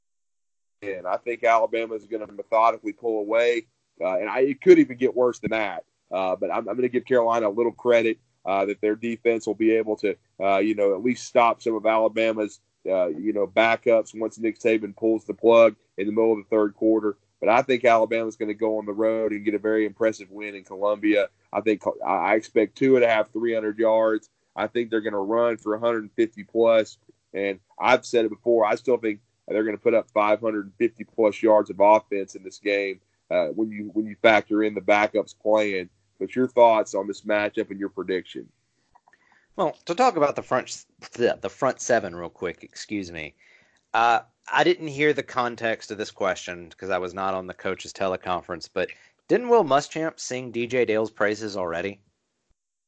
[0.81, 0.95] 10.
[0.97, 3.67] And I think Alabama is going to methodically pull away,
[3.99, 5.83] uh, and I, it could even get worse than that.
[6.11, 9.45] Uh, but I'm, I'm going to give Carolina a little credit uh, that their defense
[9.47, 13.33] will be able to, uh, you know, at least stop some of Alabama's, uh, you
[13.33, 17.17] know, backups once Nick Saban pulls the plug in the middle of the third quarter.
[17.39, 20.29] But I think Alabama's going to go on the road and get a very impressive
[20.29, 21.29] win in Columbia.
[21.51, 24.29] I think I expect two and a half, 300 yards.
[24.55, 26.97] I think they're going to run for 150 plus.
[27.33, 28.65] And I've said it before.
[28.65, 32.59] I still think they're going to put up 550 plus yards of offense in this
[32.59, 32.99] game
[33.31, 35.89] uh, when you when you factor in the backups playing.
[36.21, 38.47] But your thoughts on this matchup and your prediction?
[39.55, 43.33] Well, to talk about the front the, front seven real quick, excuse me.
[43.95, 44.19] Uh,
[44.49, 47.91] I didn't hear the context of this question because I was not on the coaches
[47.91, 48.69] teleconference.
[48.71, 48.89] But
[49.27, 51.99] didn't Will Muschamp sing DJ Dale's praises already?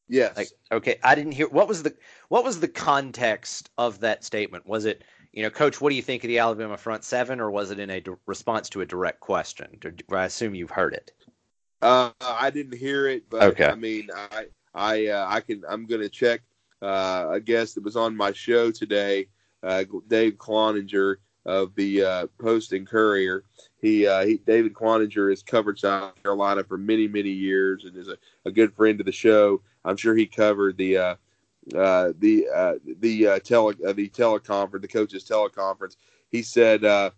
[0.07, 0.37] Yes.
[0.37, 1.95] Like, okay, I didn't hear what was the
[2.29, 4.67] what was the context of that statement?
[4.67, 7.49] Was it you know, Coach, what do you think of the Alabama front seven, or
[7.49, 9.79] was it in a d- response to a direct question?
[10.11, 11.13] I assume you've heard it.
[11.83, 13.65] Uh, I didn't hear it, but okay.
[13.65, 16.41] I mean, I I uh, I can I'm going to check.
[16.81, 19.25] Uh, a guest that was on my show today,
[19.63, 21.15] uh, Dave Cloninger
[21.45, 23.45] of the uh, Post and Courier.
[23.81, 28.09] He, uh, he, David Cloninger has covered South Carolina for many many years and is
[28.09, 29.61] a, a good friend of the show.
[29.85, 31.15] I'm sure he covered the uh,
[31.75, 35.95] uh, the uh, the uh, tele uh, the teleconference, the coaches teleconference.
[36.31, 37.11] He said uh,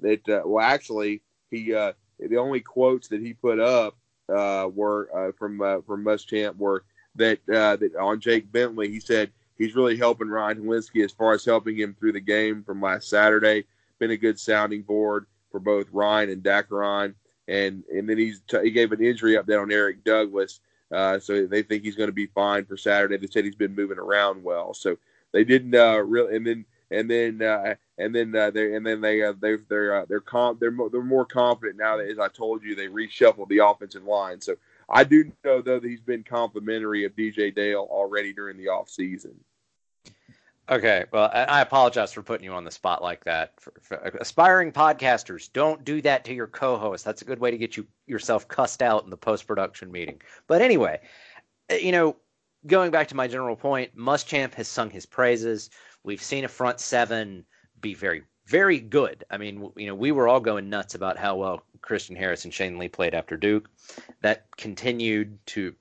[0.00, 3.96] that uh, well, actually, he uh, the only quotes that he put up
[4.32, 6.84] uh, were uh, from uh, from Muschamp were
[7.16, 8.88] that uh, that on Jake Bentley.
[8.88, 12.62] He said he's really helping Ryan Hilinski as far as helping him through the game
[12.62, 13.64] from last Saturday.
[13.98, 17.14] Been a good sounding board for both Ryan and Dakereon.
[17.48, 20.60] And and then he's t- he gave an injury update on Eric Douglas.
[20.90, 23.16] Uh, so they think he's going to be fine for Saturday.
[23.16, 24.74] They said he's been moving around well.
[24.74, 24.96] So
[25.32, 29.00] they didn't uh, really, and then and then uh, and then uh, they and then
[29.00, 30.22] they uh, they they're uh, they're
[30.58, 34.04] they're mo- they're more confident now that as I told you they reshuffled the offensive
[34.04, 34.40] line.
[34.40, 34.56] So
[34.88, 38.88] I do know though that he's been complimentary of DJ Dale already during the off
[38.88, 39.34] season.
[40.70, 43.52] Okay, well, I apologize for putting you on the spot like that.
[43.60, 47.04] For, for aspiring podcasters, don't do that to your co-host.
[47.04, 50.22] That's a good way to get you yourself cussed out in the post-production meeting.
[50.46, 51.00] But anyway,
[51.68, 52.16] eh, you know,
[52.66, 55.68] going back to my general point, Muschamp has sung his praises.
[56.04, 57.44] We've seen a front seven
[57.80, 59.24] be very, very good.
[59.30, 62.54] I mean, you know, we were all going nuts about how well Christian Harris and
[62.54, 63.68] Shane Lee played after Duke.
[64.20, 65.74] That continued to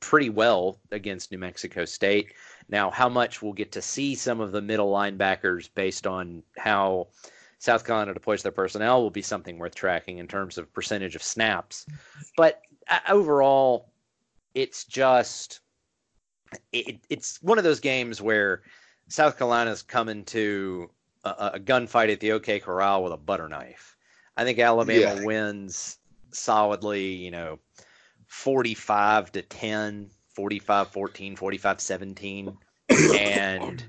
[0.00, 2.32] pretty well against New Mexico State.
[2.68, 7.08] Now, how much we'll get to see some of the middle linebackers based on how
[7.58, 11.22] South Carolina deploys their personnel will be something worth tracking in terms of percentage of
[11.22, 11.86] snaps.
[12.36, 13.92] But uh, overall,
[14.54, 15.60] it's just
[16.72, 18.62] it, it's one of those games where
[19.08, 20.90] South Carolina's coming to
[21.24, 23.96] a, a gunfight at the OK Corral with a butter knife.
[24.36, 25.24] I think Alabama yeah.
[25.24, 25.98] wins
[26.30, 27.58] solidly, you know,
[28.26, 32.56] 45 to 10, 45 14, 45 17.
[33.18, 33.84] And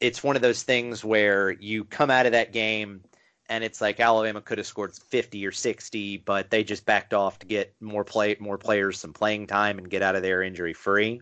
[0.00, 3.02] it's one of those things where you come out of that game
[3.50, 7.40] and it's like Alabama could have scored 50 or 60, but they just backed off
[7.40, 10.72] to get more play more players some playing time and get out of there injury
[10.72, 11.20] free.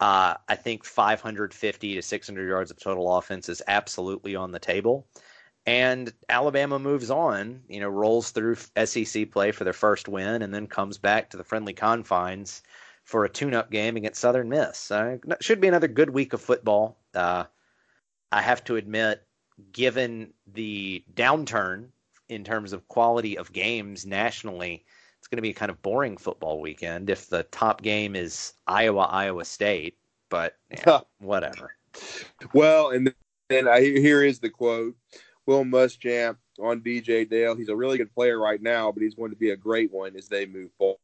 [0.00, 5.06] Uh, I think 550 to 600 yards of total offense is absolutely on the table.
[5.64, 10.52] And Alabama moves on, you know, rolls through SEC play for their first win, and
[10.52, 12.62] then comes back to the friendly confines
[13.04, 14.90] for a tune-up game against Southern Miss.
[14.90, 16.98] Uh, should be another good week of football.
[17.14, 17.44] Uh,
[18.32, 19.22] I have to admit,
[19.72, 21.88] given the downturn
[22.28, 24.84] in terms of quality of games nationally,
[25.32, 29.04] going to be a kind of boring football weekend if the top game is Iowa
[29.04, 29.96] Iowa State.
[30.28, 30.56] But
[30.86, 31.74] yeah, whatever.
[32.52, 33.14] Well, and
[33.48, 34.94] then I, here is the quote
[35.46, 37.56] Will Muschamp on DJ Dale.
[37.56, 40.16] He's a really good player right now, but he's going to be a great one
[40.16, 40.98] as they move forward.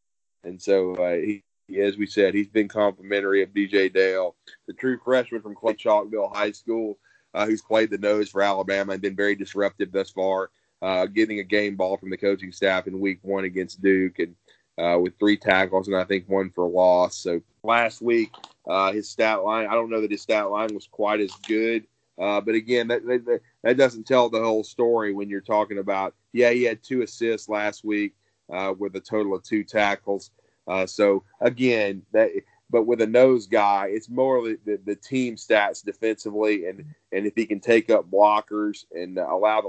[0.45, 1.43] And so, uh, he,
[1.81, 6.35] as we said, he's been complimentary of DJ Dale, the true freshman from Clay Chalkville
[6.35, 6.99] High School,
[7.33, 10.51] uh, who's played the nose for Alabama and been very disruptive thus far,
[10.83, 14.35] uh, getting a game ball from the coaching staff in week one against Duke and
[14.79, 17.17] uh, with three tackles and I think one for loss.
[17.17, 18.31] So last week,
[18.69, 21.87] uh, his stat line, I don't know that his stat line was quite as good
[22.19, 26.15] uh, but again, that, that, that doesn't tell the whole story when you're talking about.
[26.33, 28.15] Yeah, he had two assists last week
[28.53, 30.31] uh, with a total of two tackles.
[30.67, 32.31] Uh, so again, that
[32.71, 37.27] but with a nose guy, it's more the, the, the, team stats defensively, and and
[37.27, 39.69] if he can take up blockers and allow the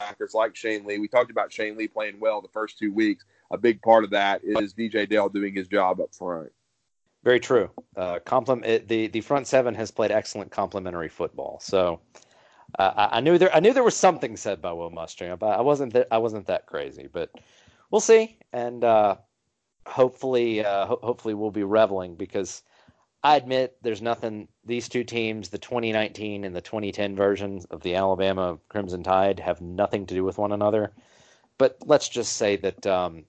[0.00, 0.98] linebackers like Shane Lee.
[0.98, 3.24] We talked about Shane Lee playing well the first two weeks.
[3.50, 6.50] A big part of that is DJ Dale doing his job up front.
[7.22, 7.70] Very true.
[7.96, 11.58] Uh, compliment the the front seven has played excellent complementary football.
[11.60, 12.00] So
[12.78, 15.42] uh, I, I, knew there I knew there was something said by Will Muschamp.
[15.42, 17.30] I wasn't th- I wasn't that crazy, but
[17.90, 18.38] we'll see.
[18.52, 19.16] And uh,
[19.86, 22.62] hopefully uh, ho- hopefully we'll be reveling because
[23.26, 24.46] I admit there's nothing.
[24.64, 29.60] These two teams, the 2019 and the 2010 versions of the Alabama Crimson Tide, have
[29.60, 30.92] nothing to do with one another.
[31.58, 33.24] But let's just say that um,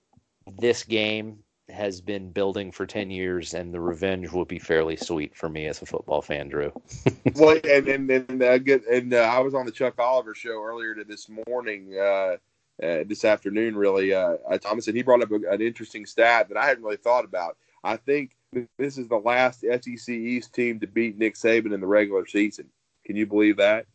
[0.59, 5.35] this game has been building for 10 years and the revenge will be fairly sweet
[5.35, 6.71] for me as a football fan drew
[7.35, 10.63] well and and and, uh, get, and uh, i was on the chuck oliver show
[10.63, 15.29] earlier to this morning uh, uh this afternoon really uh, thomas and he brought up
[15.29, 18.36] a, an interesting stat that i hadn't really thought about i think
[18.77, 22.67] this is the last sec east team to beat nick saban in the regular season
[23.05, 23.85] can you believe that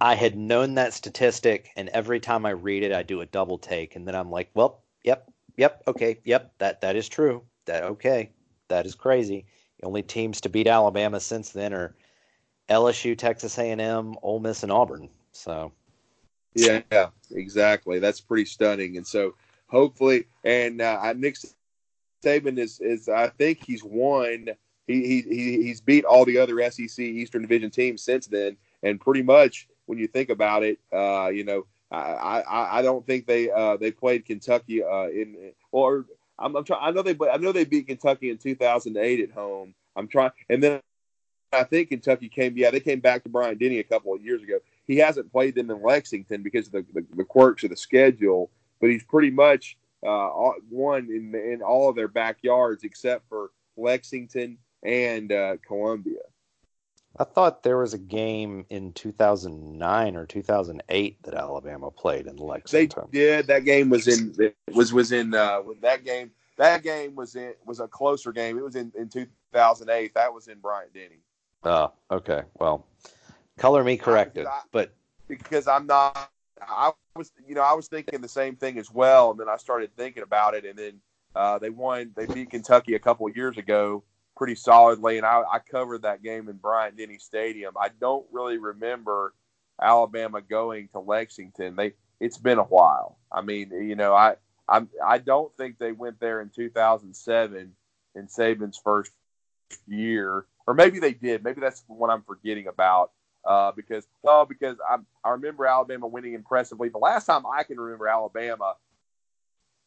[0.00, 3.58] i had known that statistic and every time i read it i do a double
[3.58, 5.82] take and then i'm like well yep Yep.
[5.86, 6.18] Okay.
[6.24, 6.52] Yep.
[6.58, 7.42] That that is true.
[7.66, 8.30] That okay.
[8.68, 9.46] That is crazy.
[9.80, 11.94] The only teams to beat Alabama since then are
[12.68, 15.08] LSU, Texas A&M, Ole Miss, and Auburn.
[15.32, 15.72] So.
[16.54, 17.98] Yeah, yeah, exactly.
[17.98, 18.98] That's pretty stunning.
[18.98, 19.34] And so
[19.68, 21.36] hopefully, and uh, Nick
[22.22, 24.48] Saban is is I think he's won.
[24.86, 29.22] He, he he's beat all the other SEC Eastern Division teams since then, and pretty
[29.22, 33.50] much when you think about it, uh, you know, I, I, I don't think they
[33.50, 36.06] uh, they played Kentucky uh, in or
[36.38, 36.80] I'm, I'm trying.
[36.82, 39.74] I know they I know they beat Kentucky in 2008 at home.
[39.94, 40.80] I'm trying, and then
[41.52, 42.56] I think Kentucky came.
[42.56, 44.58] Yeah, they came back to Bryant Denny a couple of years ago.
[44.84, 48.50] He hasn't played them in Lexington because of the, the, the quirks of the schedule,
[48.80, 50.30] but he's pretty much uh,
[50.70, 56.20] won in in all of their backyards except for Lexington and uh, Columbia.
[57.18, 63.08] I thought there was a game in 2009 or 2008 that Alabama played in Lexington.
[63.12, 63.46] They did.
[63.48, 64.34] That game was in
[64.72, 66.30] was was in uh, that game.
[66.56, 68.56] That game was in was a closer game.
[68.58, 70.14] It was in, in 2008.
[70.14, 71.20] That was in Bryant Denny.
[71.64, 72.42] Oh, okay.
[72.58, 72.86] Well,
[73.58, 74.92] color me corrected, I, but
[75.28, 76.30] because I'm not,
[76.68, 79.56] I was you know I was thinking the same thing as well, and then I
[79.56, 81.00] started thinking about it, and then
[81.34, 82.12] uh, they won.
[82.16, 84.04] They beat Kentucky a couple of years ago
[84.36, 87.74] pretty solidly, and I, I covered that game in Bryant Denny Stadium.
[87.80, 89.34] I don't really remember
[89.80, 91.76] Alabama going to Lexington.
[91.76, 93.18] They it's been a while.
[93.30, 94.36] I mean, you know, I
[94.68, 97.72] I'm I don't think they went there in 2007
[98.14, 99.12] in Saban's first
[99.86, 101.42] year, or maybe they did.
[101.42, 103.10] Maybe that's what I'm forgetting about.
[103.44, 106.88] Uh, because well, because I I remember Alabama winning impressively.
[106.88, 108.74] The last time I can remember Alabama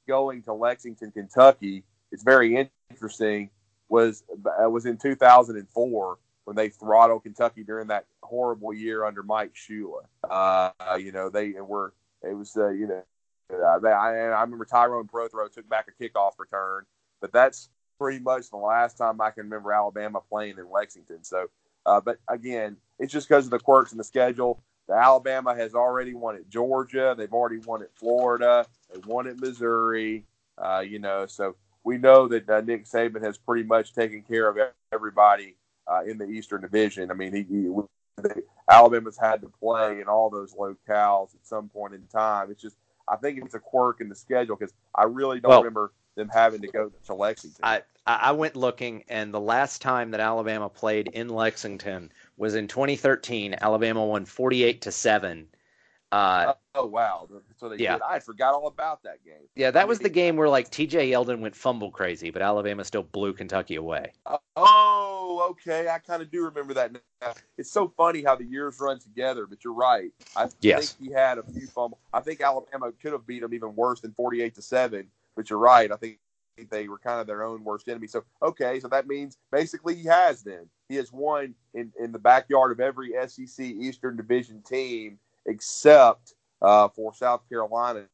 [0.07, 3.49] going to Lexington, Kentucky, it's very interesting
[3.89, 9.53] was uh, was in 2004 when they throttled Kentucky during that horrible year under Mike
[9.53, 10.03] Shula.
[10.29, 11.93] Uh, you know, they were
[12.23, 13.03] it was uh, you know
[13.53, 16.85] uh, they, I, I remember Tyrone Prothro took back a kickoff return,
[17.21, 21.23] but that's pretty much the last time I can remember Alabama playing in Lexington.
[21.23, 21.47] So,
[21.85, 24.61] uh, but again, it's just because of the quirks in the schedule.
[24.87, 27.15] The Alabama has already won at Georgia.
[27.17, 28.65] They've already won at Florida.
[28.93, 30.25] They won at Missouri.
[30.57, 34.47] Uh, you know, so we know that uh, Nick Saban has pretty much taken care
[34.47, 34.57] of
[34.93, 35.55] everybody
[35.87, 37.11] uh, in the Eastern Division.
[37.11, 37.69] I mean, he, he
[38.69, 42.49] Alabama's had to play in all those locales at some point in time.
[42.51, 42.75] It's just
[43.07, 46.29] I think it's a quirk in the schedule because I really don't well, remember them
[46.33, 47.63] having to go to Lexington.
[47.63, 52.67] I I went looking, and the last time that Alabama played in Lexington was in
[52.67, 53.55] 2013.
[53.61, 55.47] Alabama won 48 to seven.
[56.11, 57.27] Uh, oh wow!
[57.57, 57.93] So they yeah.
[57.93, 58.03] Did.
[58.03, 59.49] I forgot all about that game.
[59.55, 61.09] Yeah, that was the game where like T.J.
[61.09, 64.13] Yeldon went fumble crazy, but Alabama still blew Kentucky away.
[64.55, 65.89] oh, okay.
[65.89, 66.93] I kind of do remember that.
[66.93, 67.33] Now.
[67.57, 69.45] It's so funny how the years run together.
[69.47, 70.11] But you're right.
[70.37, 70.93] I yes.
[70.93, 71.99] think he had a few fumbles.
[72.13, 75.07] I think Alabama could have beat them even worse than 48 to seven.
[75.35, 75.91] But you're right.
[75.91, 76.19] I think
[76.69, 78.07] they were kind of their own worst enemy.
[78.07, 82.19] So okay, so that means basically he has then he has won in in the
[82.19, 88.05] backyard of every SEC Eastern Division team except uh, for South Carolina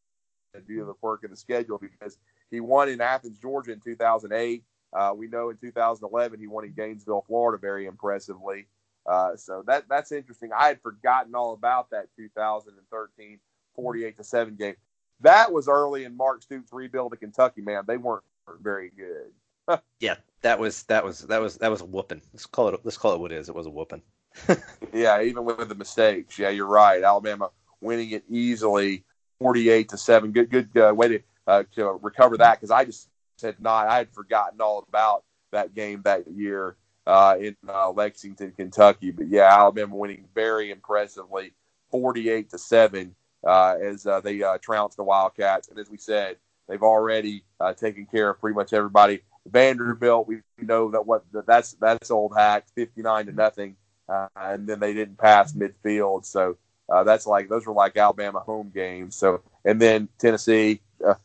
[0.67, 2.17] due to the quirk in the schedule because
[2.49, 4.63] he won in Athens, Georgia in 2008.
[4.93, 8.67] Uh, we know in 2011 he won in Gainesville, Florida, very impressively.
[9.05, 10.51] Uh, so that that's interesting.
[10.55, 13.39] I had forgotten all about that 2013
[13.75, 14.75] 48 to seven game.
[15.21, 17.61] That was early in Mark Stoops' rebuild to Kentucky.
[17.61, 18.23] Man, they weren't
[18.61, 19.79] very good.
[19.99, 22.21] yeah, that was that was that was that was a whooping.
[22.33, 23.49] Let's call it let's call it what it is.
[23.49, 24.01] It was a whooping.
[24.93, 26.39] yeah, even with the mistakes.
[26.39, 27.03] Yeah, you're right.
[27.03, 27.49] Alabama
[27.81, 29.03] winning it easily,
[29.39, 30.31] 48 to seven.
[30.31, 33.09] Good, good uh, way to uh, to recover that because I just
[33.41, 33.87] had not.
[33.87, 39.11] I had forgotten all about that game that year uh, in uh, Lexington, Kentucky.
[39.11, 41.53] But yeah, Alabama winning very impressively,
[41.89, 43.15] 48 to seven,
[43.45, 45.67] uh, as uh, they trounced the Wildcats.
[45.67, 46.37] And as we said,
[46.71, 47.43] they've already
[47.77, 49.21] taken care of pretty much everybody.
[49.45, 53.75] Vanderbilt, we know that what that's that's old hack, 59 to nothing
[54.11, 56.25] uh, and then they didn't pass midfield.
[56.25, 56.57] So
[56.91, 59.15] uh, that's like those were like Alabama home games.
[59.15, 61.15] So and then Tennessee, uh,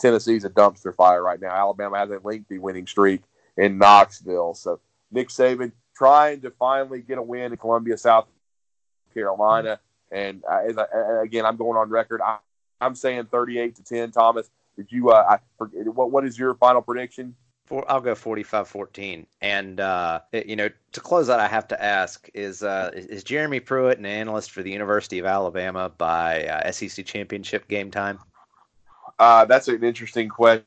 [0.00, 1.54] Tennessee's a dumpster fire right now.
[1.54, 3.22] Alabama has a lengthy winning streak
[3.56, 4.54] in Knoxville.
[4.54, 4.80] So
[5.12, 8.26] Nick Saban trying to finally get a win in Columbia, South
[9.14, 9.78] Carolina.
[10.10, 12.20] And uh, I, again, I'm going on record.
[12.20, 12.38] I,
[12.80, 14.10] am saying 38 to 10.
[14.10, 15.10] Thomas, did you?
[15.10, 17.34] Uh, I, what what is your final prediction?
[17.66, 19.24] For, I'll go 45-14.
[19.40, 23.60] And uh, you know, to close out, I have to ask: Is uh, is Jeremy
[23.60, 28.18] Pruitt an analyst for the University of Alabama by uh, SEC championship game time?
[29.18, 30.64] Uh, that's an interesting question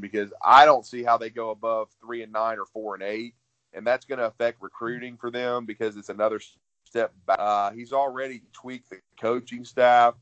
[0.00, 3.34] because I don't see how they go above three and nine or four and eight,
[3.74, 6.40] and that's going to affect recruiting for them because it's another
[6.84, 7.38] step back.
[7.38, 10.14] Uh, he's already tweaked the coaching staff.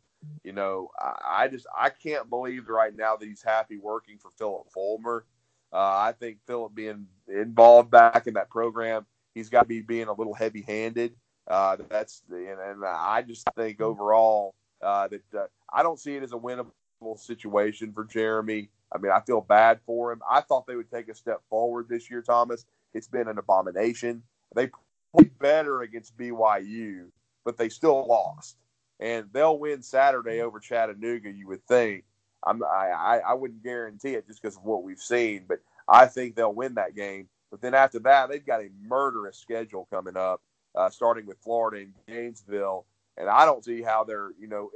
[0.44, 4.30] You know, I, I just I can't believe right now that he's happy working for
[4.38, 5.24] Phillip Fulmer
[5.72, 10.08] uh, I think Phillip being involved back in that program, he's got to be being
[10.08, 11.14] a little heavy handed.
[11.46, 16.22] Uh, that's and, and, I just think overall uh, that uh, I don't see it
[16.22, 18.68] as a winnable situation for Jeremy.
[18.92, 20.20] I mean, I feel bad for him.
[20.30, 22.64] I thought they would take a step forward this year, Thomas.
[22.94, 24.22] It's been an abomination.
[24.54, 24.70] They
[25.14, 27.06] played better against BYU,
[27.44, 28.56] but they still lost.
[29.00, 32.04] And they'll win Saturday over Chattanooga, you would think.
[32.44, 36.34] I'm, I, I wouldn't guarantee it just because of what we've seen, but I think
[36.34, 37.28] they'll win that game.
[37.50, 40.40] But then after that, they've got a murderous schedule coming up,
[40.74, 42.86] uh, starting with Florida and Gainesville,
[43.16, 44.70] and I don't see how they're, you know,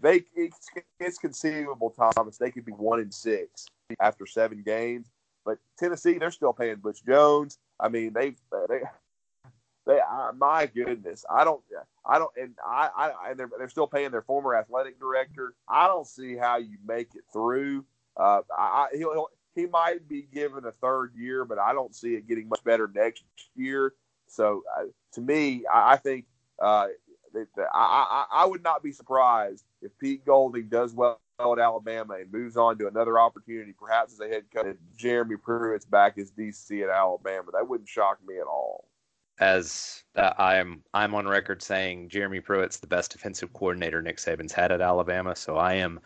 [0.00, 0.68] they it's,
[1.00, 2.38] it's conceivable, Thomas.
[2.38, 3.66] They could be one in six
[4.00, 5.10] after seven games,
[5.44, 7.58] but Tennessee, they're still paying Butch Jones.
[7.80, 8.36] I mean, they
[8.68, 8.80] they
[9.88, 10.00] they,
[10.36, 11.62] my goodness, I don't,
[12.04, 15.54] I don't, and I, I, and they're, they're still paying their former athletic director.
[15.66, 17.86] I don't see how you make it through.
[18.14, 22.14] Uh, I, he'll, he'll, he might be given a third year, but I don't see
[22.14, 23.24] it getting much better next
[23.56, 23.94] year.
[24.26, 24.84] So, uh,
[25.14, 26.26] to me, I, I think
[26.60, 26.88] uh,
[27.32, 31.58] that, that I, I, I would not be surprised if Pete Golding does well at
[31.58, 34.66] Alabama and moves on to another opportunity, perhaps as a head coach.
[34.66, 37.52] And Jeremy Pruitt's back as DC at Alabama.
[37.54, 38.84] That wouldn't shock me at all
[39.40, 44.52] as uh, I'm I'm on record saying Jeremy Pruitt's the best defensive coordinator Nick Saban's
[44.52, 46.00] had at Alabama, so I am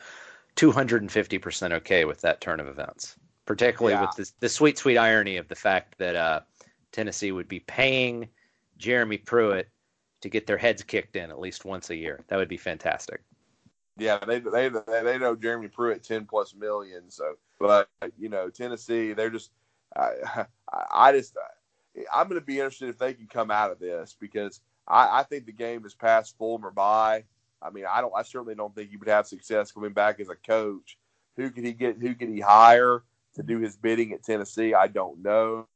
[0.57, 3.17] 250% okay with that turn of events.
[3.47, 4.03] Particularly yeah.
[4.03, 6.41] with this, the sweet sweet irony of the fact that uh,
[6.93, 8.29] Tennessee would be paying
[8.77, 9.69] Jeremy Pruitt
[10.21, 12.21] to get their heads kicked in at least once a year.
[12.29, 13.21] That would be fantastic.
[13.99, 17.89] Yeah, they they they know Jeremy Pruitt 10 plus million, so but
[18.19, 19.51] you know, Tennessee, they're just
[19.97, 20.47] I
[20.93, 21.37] I just
[22.13, 25.23] I'm going to be interested if they can come out of this because I, I
[25.25, 27.25] think the game has passed Fulmer by.
[27.61, 28.13] I mean, I don't.
[28.17, 30.99] I certainly don't think he would have success coming back as a coach.
[31.37, 31.99] Who could he get?
[31.99, 33.03] Who could he hire
[33.35, 34.75] to do his bidding at Tennessee?
[34.75, 35.69] I don't know.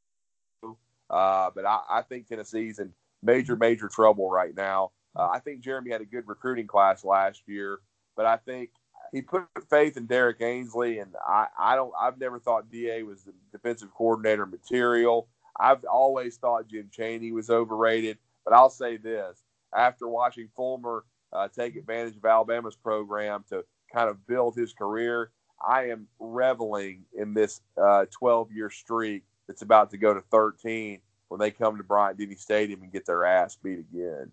[1.09, 2.91] Uh, but I, I, think Tennessee's in
[3.23, 4.91] major, major trouble right now.
[5.15, 7.79] Uh, I think Jeremy had a good recruiting class last year,
[8.17, 8.71] but I think
[9.13, 11.93] he put faith in Derrick Ansley, and I, I don't.
[11.99, 15.29] I've never thought Da was the defensive coordinator material.
[15.59, 19.43] I've always thought Jim Chaney was overrated, but I'll say this:
[19.75, 23.63] after watching Fulmer uh, take advantage of Alabama's program to
[23.93, 25.31] kind of build his career,
[25.65, 30.99] I am reveling in this 12 uh, year streak that's about to go to 13
[31.29, 34.31] when they come to Bryant Denny Stadium and get their ass beat again.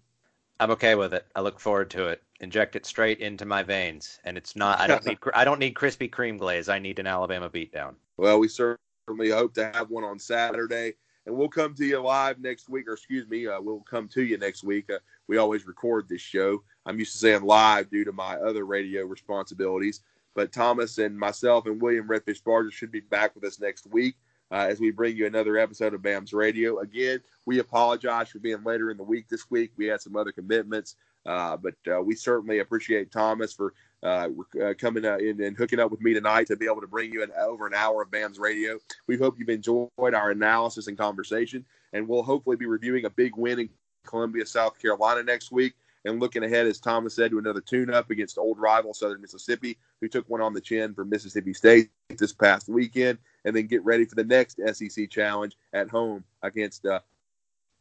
[0.61, 1.27] I'm okay with it.
[1.35, 2.23] I look forward to it.
[2.41, 4.81] Inject it straight into my veins, and it's not.
[4.81, 5.19] I don't need.
[5.35, 6.69] I don't need Krispy Kreme glaze.
[6.69, 7.95] I need an Alabama beatdown.
[8.17, 10.95] Well, we certainly hope to have one on Saturday,
[11.27, 12.89] and we'll come to you live next week.
[12.89, 14.91] Or excuse me, uh, we'll come to you next week.
[14.91, 16.63] Uh, we always record this show.
[16.87, 20.01] I'm used to saying live due to my other radio responsibilities.
[20.35, 24.17] But Thomas and myself and William Redfish Barger should be back with us next week
[24.51, 26.81] uh, as we bring you another episode of BAMS Radio.
[26.81, 29.73] Again, we apologize for being later in the week this week.
[29.77, 33.75] We had some other commitments, uh, but uh, we certainly appreciate Thomas for
[34.05, 34.29] uh,
[34.63, 37.13] uh, coming uh, in and hooking up with me tonight to be able to bring
[37.13, 38.79] you an, over an hour of BAMS Radio.
[39.07, 43.37] We hope you've enjoyed our analysis and conversation, and we'll hopefully be reviewing a big
[43.37, 43.69] win in
[44.07, 45.75] Columbia, South Carolina next week
[46.05, 50.09] and looking ahead, as Thomas said, to another tune-up against old rival Southern Mississippi, who
[50.09, 54.05] took one on the chin for Mississippi State this past weekend, and then get ready
[54.05, 57.01] for the next SEC challenge at home against uh,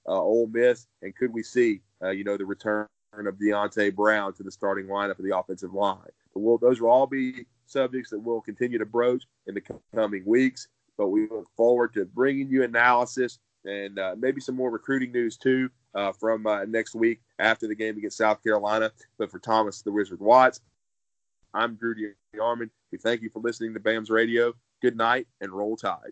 [0.07, 0.87] uh, Ole Miss.
[1.01, 2.87] And could we see, uh, you know, the return
[3.19, 5.97] of Deonte Brown to the starting lineup of the offensive line?
[6.33, 9.63] But we'll, those will all be subjects that we'll continue to broach in the
[9.93, 10.67] coming weeks.
[10.97, 15.37] But we look forward to bringing you analysis and uh, maybe some more recruiting news
[15.37, 18.91] too uh, from uh, next week after the game against South Carolina.
[19.17, 20.61] But for Thomas the Wizard Watts,
[21.53, 21.95] I'm Drew
[22.35, 22.69] DeArmond.
[22.91, 24.53] We thank you for listening to BAMS Radio.
[24.81, 26.11] Good night and roll tide.